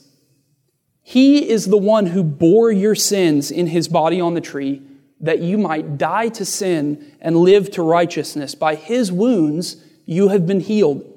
He 1.02 1.48
is 1.50 1.66
the 1.66 1.76
one 1.76 2.06
who 2.06 2.22
bore 2.22 2.70
your 2.70 2.94
sins 2.94 3.50
in 3.50 3.66
his 3.66 3.88
body 3.88 4.20
on 4.20 4.34
the 4.34 4.40
tree 4.40 4.80
that 5.20 5.40
you 5.40 5.58
might 5.58 5.98
die 5.98 6.28
to 6.30 6.44
sin 6.44 7.14
and 7.20 7.36
live 7.36 7.70
to 7.72 7.82
righteousness. 7.82 8.54
By 8.54 8.74
his 8.74 9.12
wounds, 9.12 9.76
you 10.04 10.28
have 10.28 10.46
been 10.46 10.60
healed. 10.60 11.11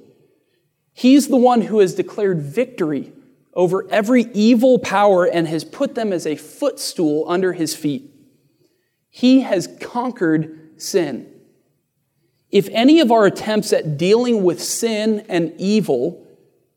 He's 0.97 1.27
the 1.27 1.36
one 1.36 1.60
who 1.60 1.79
has 1.79 1.93
declared 1.93 2.41
victory 2.41 3.12
over 3.53 3.86
every 3.91 4.23
evil 4.34 4.79
power 4.79 5.25
and 5.25 5.45
has 5.45 5.65
put 5.65 5.93
them 5.93 6.13
as 6.13 6.25
a 6.25 6.38
footstool 6.38 7.25
under 7.27 7.51
his 7.51 7.75
feet. 7.75 8.10
He 9.10 9.41
has 9.41 9.67
conquered 9.81 10.81
sin. 10.81 11.29
If 12.49 12.69
any 12.71 13.01
of 13.01 13.12
our 13.12 13.25
attempts 13.25 13.73
at 13.73 13.97
dealing 13.97 14.45
with 14.45 14.63
sin 14.63 15.25
and 15.27 15.53
evil 15.58 16.25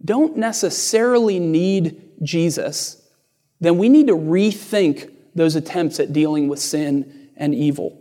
don't 0.04 0.36
necessarily 0.36 1.38
need 1.38 2.10
Jesus, 2.20 3.00
then 3.60 3.78
we 3.78 3.88
need 3.88 4.08
to 4.08 4.16
rethink 4.16 5.14
those 5.36 5.54
attempts 5.54 6.00
at 6.00 6.12
dealing 6.12 6.48
with 6.48 6.58
sin 6.58 7.30
and 7.36 7.54
evil. 7.54 7.96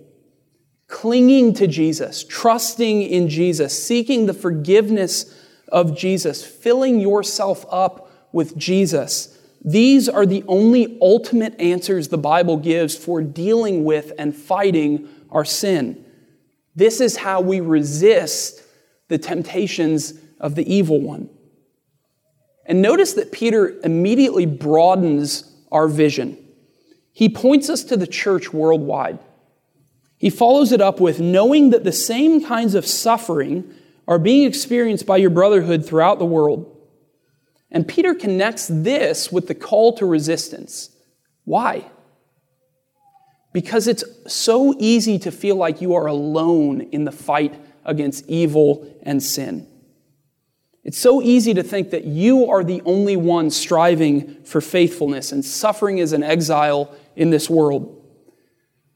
Clinging 0.88 1.54
to 1.54 1.68
Jesus, 1.68 2.24
trusting 2.24 3.04
in 3.04 3.30
Jesus, 3.30 3.86
seeking 3.86 4.26
the 4.26 4.34
forgiveness 4.34 5.32
of 5.70 5.98
Jesus, 5.98 6.46
filling 6.46 7.00
yourself 7.00 7.66
up 7.70 8.12
with 8.32 8.58
Jesus. 8.58 9.38
These 9.64 10.08
are 10.08 10.26
the 10.26 10.44
only 10.48 10.98
ultimate 11.02 11.60
answers 11.60 12.08
the 12.08 12.18
Bible 12.18 12.58
gives 12.58 12.96
for 12.96 13.22
dealing 13.22 13.84
with 13.84 14.14
and 14.18 14.36
fighting 14.36 15.10
our 15.32 15.46
sin. 15.46 16.06
This 16.76 17.02
is 17.02 17.18
how 17.18 17.42
we 17.42 17.60
resist 17.60 18.62
the 19.08 19.18
temptations 19.18 20.14
of 20.40 20.56
the 20.56 20.72
evil 20.72 21.02
one. 21.02 21.30
And 22.66 22.82
notice 22.82 23.14
that 23.14 23.32
Peter 23.32 23.80
immediately 23.84 24.46
broadens 24.46 25.52
our 25.72 25.88
vision. 25.88 26.38
He 27.12 27.30
points 27.30 27.70
us 27.70 27.84
to 27.86 27.98
the 27.98 28.06
church 28.06 28.54
worldwide. 28.54 29.20
He 30.18 30.30
follows 30.30 30.72
it 30.72 30.82
up 30.82 31.00
with 31.00 31.20
knowing 31.20 31.70
that 31.72 31.84
the 31.84 31.92
same 31.92 32.44
kinds 32.44 32.76
of 32.76 32.86
suffering 32.86 33.74
are 34.08 34.20
being 34.20 34.48
experienced 34.48 35.06
by 35.06 35.18
your 35.18 35.30
brotherhood 35.30 35.86
throughout 35.86 36.20
the 36.20 36.26
world. 36.26 36.74
And 37.70 37.88
Peter 37.88 38.14
connects 38.14 38.68
this 38.68 39.32
with 39.32 39.48
the 39.48 39.56
call 39.56 39.94
to 39.98 40.06
resistance. 40.06 40.90
Why? 41.44 41.86
Because 43.54 43.88
it's 43.88 44.04
so 44.28 44.76
easy 44.80 45.20
to 45.20 45.32
feel 45.32 45.56
like 45.56 45.82
you 45.82 45.96
are 45.96 46.06
alone 46.06 46.82
in 46.82 47.04
the 47.04 47.12
fight 47.12 47.60
against 47.84 48.28
evil 48.28 48.88
and 49.04 49.22
sin. 49.22 49.68
It's 50.84 50.98
so 50.98 51.22
easy 51.22 51.54
to 51.54 51.64
think 51.64 51.90
that 51.90 52.06
you 52.06 52.50
are 52.50 52.64
the 52.64 52.82
only 52.86 53.18
one 53.18 53.50
striving 53.50 54.42
for 54.46 54.62
faithfulness 54.62 55.34
and 55.34 55.44
suffering 55.44 56.00
as 56.00 56.14
an 56.14 56.24
exile 56.24 56.96
in 57.18 57.30
this 57.30 57.50
world. 57.50 57.94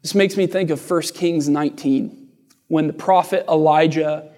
This 0.02 0.16
makes 0.16 0.38
me 0.38 0.48
think 0.48 0.70
of 0.70 0.90
1 0.90 1.02
Kings 1.14 1.50
19, 1.50 2.30
when 2.70 2.88
the 2.88 2.94
prophet 2.94 3.46
Elijah 3.50 4.32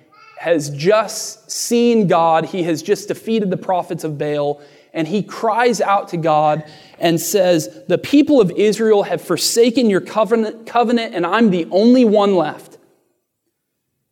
has 0.43 0.69
just 0.71 1.49
seen 1.49 2.07
God. 2.07 2.43
He 2.43 2.63
has 2.63 2.83
just 2.83 3.07
defeated 3.07 3.49
the 3.49 3.55
prophets 3.55 4.03
of 4.03 4.17
Baal. 4.17 4.61
And 4.93 5.07
he 5.07 5.23
cries 5.23 5.79
out 5.79 6.09
to 6.09 6.17
God 6.17 6.69
and 6.99 7.17
says, 7.19 7.83
The 7.87 7.97
people 7.97 8.41
of 8.41 8.51
Israel 8.51 9.03
have 9.03 9.21
forsaken 9.21 9.89
your 9.89 10.01
covenant, 10.01 10.67
covenant, 10.67 11.15
and 11.15 11.25
I'm 11.25 11.49
the 11.49 11.65
only 11.71 12.03
one 12.03 12.35
left. 12.35 12.77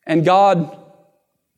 And 0.07 0.23
God 0.23 0.77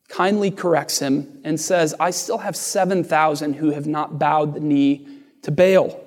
kindly 0.09 0.49
corrects 0.49 0.97
him 0.97 1.39
and 1.43 1.61
says, 1.61 1.93
I 1.99 2.09
still 2.09 2.39
have 2.39 2.55
7,000 2.55 3.53
who 3.53 3.69
have 3.73 3.85
not 3.85 4.17
bowed 4.17 4.55
the 4.55 4.59
knee 4.59 5.07
to 5.43 5.51
Baal. 5.51 5.99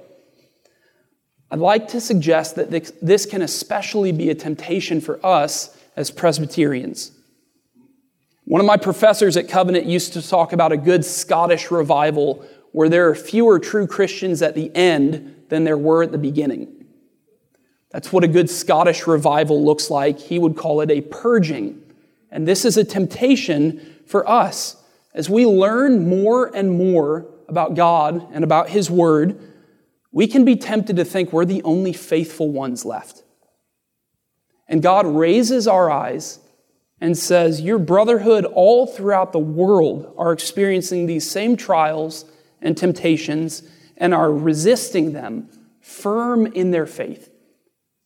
I'd 1.53 1.61
like 1.61 1.87
to 1.89 2.01
suggest 2.01 2.57
that 2.57 2.73
this 3.01 3.27
can 3.27 3.43
especially 3.43 4.11
be 4.11 4.29
a 4.29 4.35
temptation 4.35 5.01
for 5.01 5.25
us 5.25 5.81
as 5.95 6.11
Presbyterians. 6.11 7.13
One 8.47 8.61
of 8.61 8.67
my 8.67 8.77
professors 8.77 9.37
at 9.37 9.49
Covenant 9.49 9.87
used 9.87 10.13
to 10.13 10.27
talk 10.27 10.53
about 10.53 10.71
a 10.71 10.77
good 10.77 11.05
Scottish 11.05 11.73
revival 11.73 12.47
where 12.71 12.89
there 12.89 13.09
are 13.09 13.15
fewer 13.17 13.59
true 13.59 13.89
Christians 13.89 14.41
at 14.41 14.55
the 14.55 14.71
end 14.73 15.47
than 15.49 15.65
there 15.65 15.77
were 15.77 16.05
at 16.05 16.13
the 16.13 16.19
beginning. 16.19 16.87
That's 17.91 18.13
what 18.13 18.23
a 18.23 18.29
good 18.29 18.49
Scottish 18.49 19.09
revival 19.09 19.65
looks 19.65 19.91
like. 19.91 20.21
He 20.21 20.39
would 20.39 20.57
call 20.57 20.81
it 20.81 20.93
a 20.93 21.01
purging. 21.01 21.83
And 22.31 22.47
this 22.47 22.65
is 22.65 22.77
a 22.77 22.85
temptation 22.85 23.97
for 24.07 24.29
us. 24.31 24.77
As 25.13 25.29
we 25.29 25.45
learn 25.45 26.09
more 26.09 26.55
and 26.55 26.71
more 26.71 27.27
about 27.49 27.75
God 27.75 28.29
and 28.33 28.45
about 28.45 28.69
His 28.69 28.89
Word, 28.89 29.41
we 30.13 30.29
can 30.29 30.45
be 30.45 30.55
tempted 30.55 30.95
to 30.97 31.05
think 31.05 31.33
we're 31.33 31.47
the 31.47 31.65
only 31.65 31.93
faithful 31.93 32.53
ones 32.53 32.85
left. 32.85 33.25
And 34.69 34.83
God 34.83 35.05
raises 35.05 35.67
our 35.67 35.91
eyes 35.91 36.39
and 37.01 37.17
says, 37.17 37.61
Your 37.61 37.79
brotherhood 37.79 38.45
all 38.45 38.87
throughout 38.87 39.33
the 39.33 39.39
world 39.39 40.15
are 40.17 40.33
experiencing 40.33 41.07
these 41.07 41.29
same 41.29 41.57
trials 41.57 42.25
and 42.61 42.77
temptations 42.77 43.63
and 43.97 44.15
are 44.15 44.33
resisting 44.33 45.13
them, 45.13 45.49
firm 45.81 46.47
in 46.47 46.71
their 46.71 46.87
faith. 46.87 47.31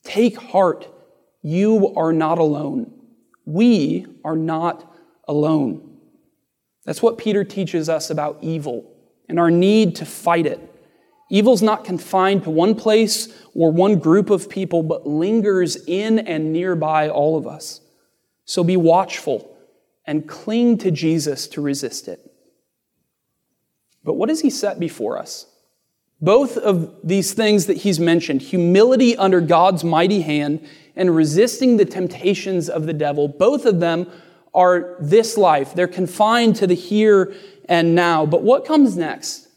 Take 0.03 0.37
heart, 0.37 0.87
you 1.41 1.93
are 1.95 2.13
not 2.13 2.39
alone. 2.39 2.93
We 3.45 4.05
are 4.23 4.35
not 4.35 4.91
alone. 5.27 5.97
That's 6.85 7.01
what 7.01 7.17
Peter 7.17 7.43
teaches 7.43 7.89
us 7.89 8.09
about 8.09 8.39
evil 8.41 8.91
and 9.29 9.39
our 9.39 9.51
need 9.51 9.95
to 9.97 10.05
fight 10.05 10.45
it. 10.45 10.59
Evil's 11.29 11.61
not 11.61 11.85
confined 11.85 12.43
to 12.43 12.49
one 12.49 12.75
place 12.75 13.29
or 13.55 13.71
one 13.71 13.99
group 13.99 14.29
of 14.29 14.49
people, 14.49 14.83
but 14.83 15.07
lingers 15.07 15.77
in 15.87 16.19
and 16.19 16.51
nearby 16.51 17.07
all 17.07 17.37
of 17.37 17.47
us. 17.47 17.79
So 18.45 18.63
be 18.63 18.77
watchful 18.77 19.57
and 20.05 20.27
cling 20.27 20.77
to 20.79 20.91
Jesus 20.91 21.47
to 21.49 21.61
resist 21.61 22.07
it. 22.07 22.19
But 24.03 24.15
what 24.15 24.29
does 24.29 24.41
he 24.41 24.49
set 24.49 24.79
before 24.79 25.17
us? 25.17 25.45
Both 26.19 26.57
of 26.57 26.95
these 27.03 27.33
things 27.33 27.65
that 27.65 27.77
he's 27.77 27.99
mentioned 27.99 28.41
humility 28.41 29.17
under 29.17 29.41
God's 29.41 29.83
mighty 29.83 30.21
hand 30.21 30.67
and 30.95 31.15
resisting 31.15 31.77
the 31.77 31.85
temptations 31.85 32.69
of 32.69 32.85
the 32.85 32.93
devil 32.93 33.27
both 33.27 33.65
of 33.65 33.79
them 33.79 34.07
are 34.53 34.97
this 34.99 35.37
life. 35.37 35.73
They're 35.73 35.87
confined 35.87 36.57
to 36.57 36.67
the 36.67 36.75
here 36.75 37.33
and 37.69 37.95
now. 37.95 38.25
But 38.25 38.43
what 38.43 38.65
comes 38.65 38.97
next? 38.97 39.47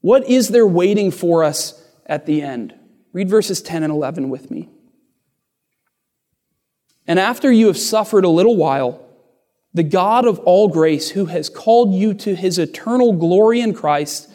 What 0.00 0.28
is 0.28 0.48
there 0.48 0.66
waiting 0.66 1.10
for 1.10 1.44
us 1.44 1.82
at 2.06 2.26
the 2.26 2.42
end? 2.42 2.74
Read 3.12 3.28
verses 3.28 3.60
10 3.60 3.82
and 3.82 3.92
11 3.92 4.30
with 4.30 4.50
me. 4.50 4.70
And 7.06 7.18
after 7.18 7.52
you 7.52 7.66
have 7.68 7.78
suffered 7.78 8.24
a 8.24 8.28
little 8.28 8.56
while, 8.56 9.02
the 9.72 9.82
God 9.82 10.26
of 10.26 10.38
all 10.40 10.68
grace, 10.68 11.10
who 11.10 11.26
has 11.26 11.48
called 11.48 11.94
you 11.94 12.14
to 12.14 12.34
his 12.34 12.58
eternal 12.58 13.12
glory 13.12 13.60
in 13.60 13.74
Christ, 13.74 14.30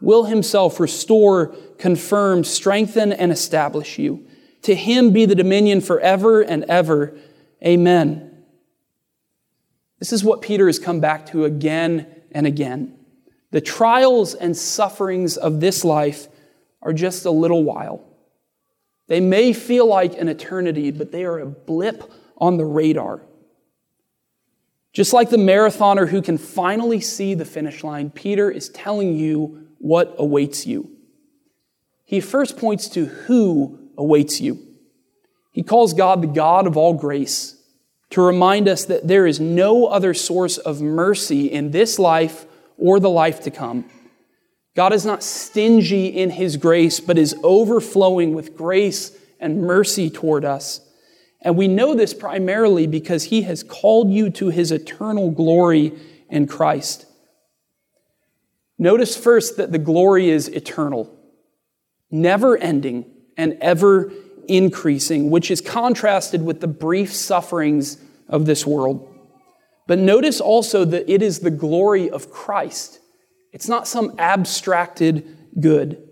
will 0.00 0.24
himself 0.24 0.78
restore, 0.78 1.48
confirm, 1.78 2.44
strengthen, 2.44 3.12
and 3.12 3.32
establish 3.32 3.98
you. 3.98 4.26
To 4.62 4.74
him 4.74 5.10
be 5.10 5.24
the 5.24 5.34
dominion 5.34 5.80
forever 5.80 6.42
and 6.42 6.64
ever. 6.64 7.16
Amen. 7.64 8.44
This 9.98 10.12
is 10.12 10.22
what 10.22 10.42
Peter 10.42 10.66
has 10.66 10.78
come 10.78 11.00
back 11.00 11.26
to 11.26 11.44
again 11.44 12.06
and 12.32 12.46
again. 12.46 12.98
The 13.52 13.60
trials 13.60 14.34
and 14.34 14.56
sufferings 14.56 15.36
of 15.36 15.60
this 15.60 15.84
life 15.84 16.28
are 16.82 16.92
just 16.92 17.24
a 17.24 17.30
little 17.30 17.64
while. 17.64 18.04
They 19.06 19.20
may 19.20 19.52
feel 19.52 19.86
like 19.86 20.18
an 20.18 20.28
eternity, 20.28 20.90
but 20.90 21.12
they 21.12 21.24
are 21.24 21.38
a 21.38 21.46
blip 21.46 22.10
on 22.38 22.56
the 22.56 22.64
radar. 22.64 23.22
Just 24.92 25.12
like 25.12 25.30
the 25.30 25.36
marathoner 25.36 26.08
who 26.08 26.22
can 26.22 26.38
finally 26.38 27.00
see 27.00 27.34
the 27.34 27.44
finish 27.44 27.82
line, 27.82 28.10
Peter 28.10 28.50
is 28.50 28.68
telling 28.68 29.16
you 29.16 29.66
what 29.78 30.14
awaits 30.18 30.66
you. 30.66 30.90
He 32.04 32.20
first 32.20 32.56
points 32.56 32.88
to 32.90 33.06
who 33.06 33.78
awaits 33.98 34.40
you. 34.40 34.58
He 35.50 35.62
calls 35.62 35.94
God 35.94 36.22
the 36.22 36.28
God 36.28 36.66
of 36.66 36.76
all 36.76 36.94
grace 36.94 37.60
to 38.10 38.22
remind 38.22 38.68
us 38.68 38.84
that 38.84 39.08
there 39.08 39.26
is 39.26 39.40
no 39.40 39.86
other 39.86 40.14
source 40.14 40.58
of 40.58 40.80
mercy 40.80 41.46
in 41.46 41.72
this 41.72 41.98
life 41.98 42.46
or 42.78 43.00
the 43.00 43.10
life 43.10 43.40
to 43.42 43.50
come. 43.50 43.84
God 44.74 44.92
is 44.92 45.06
not 45.06 45.22
stingy 45.22 46.06
in 46.06 46.30
his 46.30 46.56
grace, 46.56 46.98
but 46.98 47.16
is 47.16 47.36
overflowing 47.42 48.34
with 48.34 48.56
grace 48.56 49.16
and 49.38 49.62
mercy 49.62 50.10
toward 50.10 50.44
us. 50.44 50.80
And 51.40 51.56
we 51.56 51.68
know 51.68 51.94
this 51.94 52.14
primarily 52.14 52.86
because 52.86 53.24
he 53.24 53.42
has 53.42 53.62
called 53.62 54.10
you 54.10 54.30
to 54.30 54.48
his 54.48 54.72
eternal 54.72 55.30
glory 55.30 55.92
in 56.28 56.46
Christ. 56.46 57.06
Notice 58.78 59.16
first 59.16 59.58
that 59.58 59.70
the 59.70 59.78
glory 59.78 60.30
is 60.30 60.48
eternal, 60.48 61.14
never 62.10 62.56
ending, 62.56 63.04
and 63.36 63.56
ever 63.60 64.10
increasing, 64.48 65.30
which 65.30 65.50
is 65.50 65.60
contrasted 65.60 66.42
with 66.42 66.60
the 66.60 66.66
brief 66.66 67.14
sufferings 67.14 67.98
of 68.28 68.46
this 68.46 68.66
world. 68.66 69.08
But 69.86 69.98
notice 69.98 70.40
also 70.40 70.84
that 70.86 71.12
it 71.12 71.22
is 71.22 71.40
the 71.40 71.50
glory 71.50 72.10
of 72.10 72.30
Christ. 72.30 72.98
It's 73.54 73.68
not 73.68 73.86
some 73.86 74.16
abstracted 74.18 75.24
good. 75.60 76.02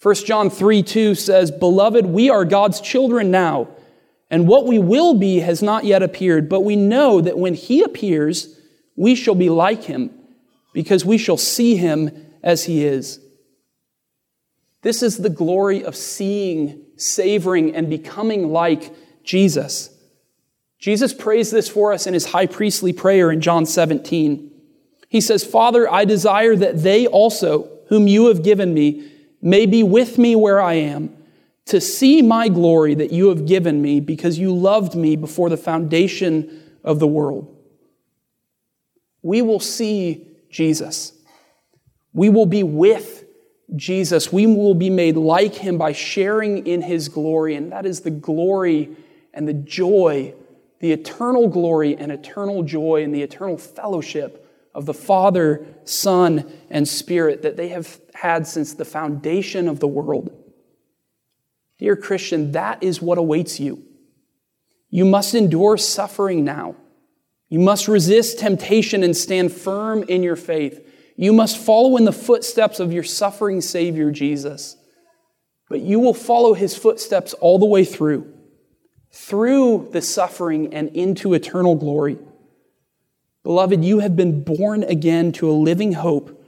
1 0.00 0.14
John 0.14 0.48
3 0.48 0.84
2 0.84 1.16
says, 1.16 1.50
Beloved, 1.50 2.06
we 2.06 2.30
are 2.30 2.44
God's 2.44 2.80
children 2.80 3.32
now, 3.32 3.66
and 4.30 4.46
what 4.46 4.64
we 4.64 4.78
will 4.78 5.14
be 5.14 5.40
has 5.40 5.60
not 5.60 5.84
yet 5.84 6.04
appeared, 6.04 6.48
but 6.48 6.60
we 6.60 6.76
know 6.76 7.20
that 7.20 7.36
when 7.36 7.54
he 7.54 7.82
appears, 7.82 8.56
we 8.94 9.16
shall 9.16 9.34
be 9.34 9.50
like 9.50 9.82
him, 9.82 10.10
because 10.72 11.04
we 11.04 11.18
shall 11.18 11.36
see 11.36 11.74
him 11.74 12.10
as 12.44 12.64
he 12.64 12.84
is. 12.84 13.18
This 14.82 15.02
is 15.02 15.18
the 15.18 15.30
glory 15.30 15.84
of 15.84 15.96
seeing, 15.96 16.80
savoring, 16.96 17.74
and 17.74 17.90
becoming 17.90 18.52
like 18.52 18.94
Jesus. 19.24 19.90
Jesus 20.78 21.12
prays 21.12 21.50
this 21.50 21.68
for 21.68 21.92
us 21.92 22.06
in 22.06 22.14
his 22.14 22.26
high 22.26 22.46
priestly 22.46 22.92
prayer 22.92 23.32
in 23.32 23.40
John 23.40 23.66
17. 23.66 24.48
He 25.08 25.22
says, 25.22 25.42
Father, 25.42 25.90
I 25.90 26.04
desire 26.04 26.54
that 26.56 26.82
they 26.82 27.06
also, 27.06 27.70
whom 27.88 28.06
you 28.06 28.26
have 28.28 28.42
given 28.42 28.74
me, 28.74 29.10
may 29.40 29.64
be 29.66 29.82
with 29.82 30.18
me 30.18 30.36
where 30.36 30.60
I 30.60 30.74
am, 30.74 31.16
to 31.66 31.80
see 31.80 32.22
my 32.22 32.48
glory 32.48 32.94
that 32.94 33.12
you 33.12 33.28
have 33.28 33.46
given 33.46 33.80
me 33.80 34.00
because 34.00 34.38
you 34.38 34.54
loved 34.54 34.94
me 34.94 35.16
before 35.16 35.48
the 35.50 35.56
foundation 35.56 36.62
of 36.84 36.98
the 36.98 37.06
world. 37.06 37.54
We 39.22 39.42
will 39.42 39.60
see 39.60 40.26
Jesus. 40.50 41.12
We 42.12 42.28
will 42.28 42.46
be 42.46 42.62
with 42.62 43.24
Jesus. 43.76 44.32
We 44.32 44.46
will 44.46 44.74
be 44.74 44.90
made 44.90 45.16
like 45.16 45.54
him 45.54 45.76
by 45.76 45.92
sharing 45.92 46.66
in 46.66 46.80
his 46.82 47.08
glory, 47.08 47.54
and 47.54 47.72
that 47.72 47.84
is 47.84 48.00
the 48.00 48.10
glory 48.10 48.96
and 49.34 49.46
the 49.46 49.54
joy, 49.54 50.34
the 50.80 50.92
eternal 50.92 51.48
glory 51.48 51.96
and 51.96 52.10
eternal 52.10 52.62
joy 52.62 53.02
and 53.02 53.14
the 53.14 53.22
eternal 53.22 53.58
fellowship 53.58 54.47
of 54.74 54.86
the 54.86 54.94
Father, 54.94 55.66
Son, 55.84 56.50
and 56.70 56.86
Spirit 56.86 57.42
that 57.42 57.56
they 57.56 57.68
have 57.68 58.00
had 58.14 58.46
since 58.46 58.74
the 58.74 58.84
foundation 58.84 59.68
of 59.68 59.80
the 59.80 59.88
world. 59.88 60.30
Dear 61.78 61.96
Christian, 61.96 62.52
that 62.52 62.82
is 62.82 63.00
what 63.00 63.18
awaits 63.18 63.60
you. 63.60 63.84
You 64.90 65.04
must 65.04 65.34
endure 65.34 65.76
suffering 65.76 66.44
now. 66.44 66.74
You 67.48 67.60
must 67.60 67.88
resist 67.88 68.38
temptation 68.38 69.02
and 69.02 69.16
stand 69.16 69.52
firm 69.52 70.02
in 70.04 70.22
your 70.22 70.36
faith. 70.36 70.86
You 71.16 71.32
must 71.32 71.58
follow 71.58 71.96
in 71.96 72.04
the 72.04 72.12
footsteps 72.12 72.80
of 72.80 72.92
your 72.92 73.02
suffering 73.02 73.60
Savior, 73.60 74.10
Jesus. 74.10 74.76
But 75.68 75.80
you 75.80 76.00
will 76.00 76.14
follow 76.14 76.54
his 76.54 76.76
footsteps 76.76 77.34
all 77.34 77.58
the 77.58 77.66
way 77.66 77.84
through, 77.84 78.32
through 79.12 79.88
the 79.92 80.00
suffering 80.00 80.74
and 80.74 80.88
into 80.90 81.34
eternal 81.34 81.74
glory. 81.74 82.18
Beloved, 83.48 83.82
you 83.82 84.00
have 84.00 84.14
been 84.14 84.44
born 84.44 84.82
again 84.82 85.32
to 85.32 85.50
a 85.50 85.52
living 85.52 85.94
hope 85.94 86.38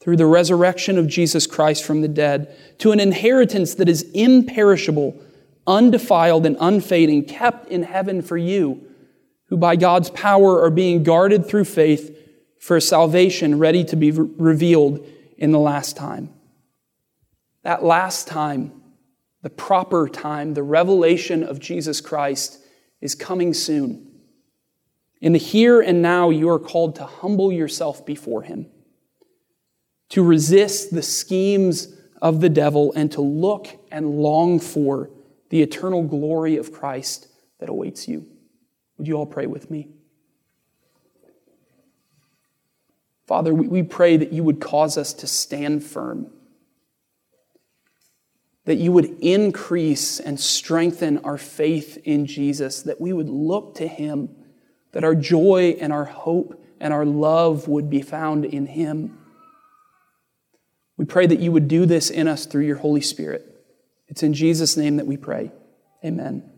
through 0.00 0.16
the 0.16 0.26
resurrection 0.26 0.98
of 0.98 1.06
Jesus 1.06 1.46
Christ 1.46 1.84
from 1.84 2.00
the 2.00 2.08
dead, 2.08 2.52
to 2.78 2.90
an 2.90 2.98
inheritance 2.98 3.74
that 3.76 3.88
is 3.88 4.02
imperishable, 4.12 5.16
undefiled, 5.68 6.44
and 6.44 6.56
unfading, 6.58 7.26
kept 7.26 7.68
in 7.68 7.84
heaven 7.84 8.22
for 8.22 8.36
you, 8.36 8.84
who 9.50 9.56
by 9.56 9.76
God's 9.76 10.10
power 10.10 10.60
are 10.60 10.70
being 10.70 11.04
guarded 11.04 11.46
through 11.46 11.66
faith 11.66 12.18
for 12.58 12.80
salvation 12.80 13.60
ready 13.60 13.84
to 13.84 13.94
be 13.94 14.10
re- 14.10 14.28
revealed 14.36 15.06
in 15.36 15.52
the 15.52 15.60
last 15.60 15.96
time. 15.96 16.28
That 17.62 17.84
last 17.84 18.26
time, 18.26 18.72
the 19.42 19.50
proper 19.50 20.08
time, 20.08 20.54
the 20.54 20.64
revelation 20.64 21.44
of 21.44 21.60
Jesus 21.60 22.00
Christ 22.00 22.58
is 23.00 23.14
coming 23.14 23.54
soon. 23.54 24.07
In 25.20 25.32
the 25.32 25.38
here 25.38 25.80
and 25.80 26.00
now, 26.00 26.30
you 26.30 26.48
are 26.48 26.58
called 26.58 26.94
to 26.96 27.04
humble 27.04 27.50
yourself 27.50 28.06
before 28.06 28.42
Him, 28.42 28.66
to 30.10 30.22
resist 30.22 30.94
the 30.94 31.02
schemes 31.02 31.94
of 32.22 32.40
the 32.40 32.48
devil, 32.48 32.92
and 32.94 33.10
to 33.12 33.20
look 33.20 33.68
and 33.90 34.20
long 34.20 34.60
for 34.60 35.10
the 35.50 35.62
eternal 35.62 36.02
glory 36.02 36.56
of 36.56 36.72
Christ 36.72 37.28
that 37.58 37.68
awaits 37.68 38.06
you. 38.06 38.26
Would 38.96 39.08
you 39.08 39.14
all 39.16 39.26
pray 39.26 39.46
with 39.46 39.70
me? 39.70 39.88
Father, 43.26 43.52
we 43.52 43.82
pray 43.82 44.16
that 44.16 44.32
you 44.32 44.42
would 44.42 44.60
cause 44.60 44.96
us 44.96 45.12
to 45.14 45.26
stand 45.26 45.84
firm, 45.84 46.30
that 48.64 48.76
you 48.76 48.90
would 48.90 49.18
increase 49.20 50.18
and 50.18 50.40
strengthen 50.40 51.18
our 51.18 51.36
faith 51.36 51.98
in 52.04 52.24
Jesus, 52.24 52.82
that 52.82 53.00
we 53.00 53.12
would 53.12 53.28
look 53.28 53.74
to 53.74 53.86
Him 53.86 54.30
that 54.92 55.04
our 55.04 55.14
joy 55.14 55.76
and 55.80 55.92
our 55.92 56.04
hope 56.04 56.64
and 56.80 56.92
our 56.92 57.04
love 57.04 57.68
would 57.68 57.90
be 57.90 58.02
found 58.02 58.44
in 58.44 58.66
Him. 58.66 59.18
We 60.96 61.04
pray 61.04 61.26
that 61.26 61.38
you 61.38 61.52
would 61.52 61.68
do 61.68 61.86
this 61.86 62.10
in 62.10 62.26
us 62.26 62.46
through 62.46 62.64
your 62.64 62.76
Holy 62.76 63.00
Spirit. 63.00 63.44
It's 64.08 64.22
in 64.22 64.34
Jesus' 64.34 64.76
name 64.76 64.96
that 64.96 65.06
we 65.06 65.16
pray. 65.16 65.52
Amen. 66.04 66.57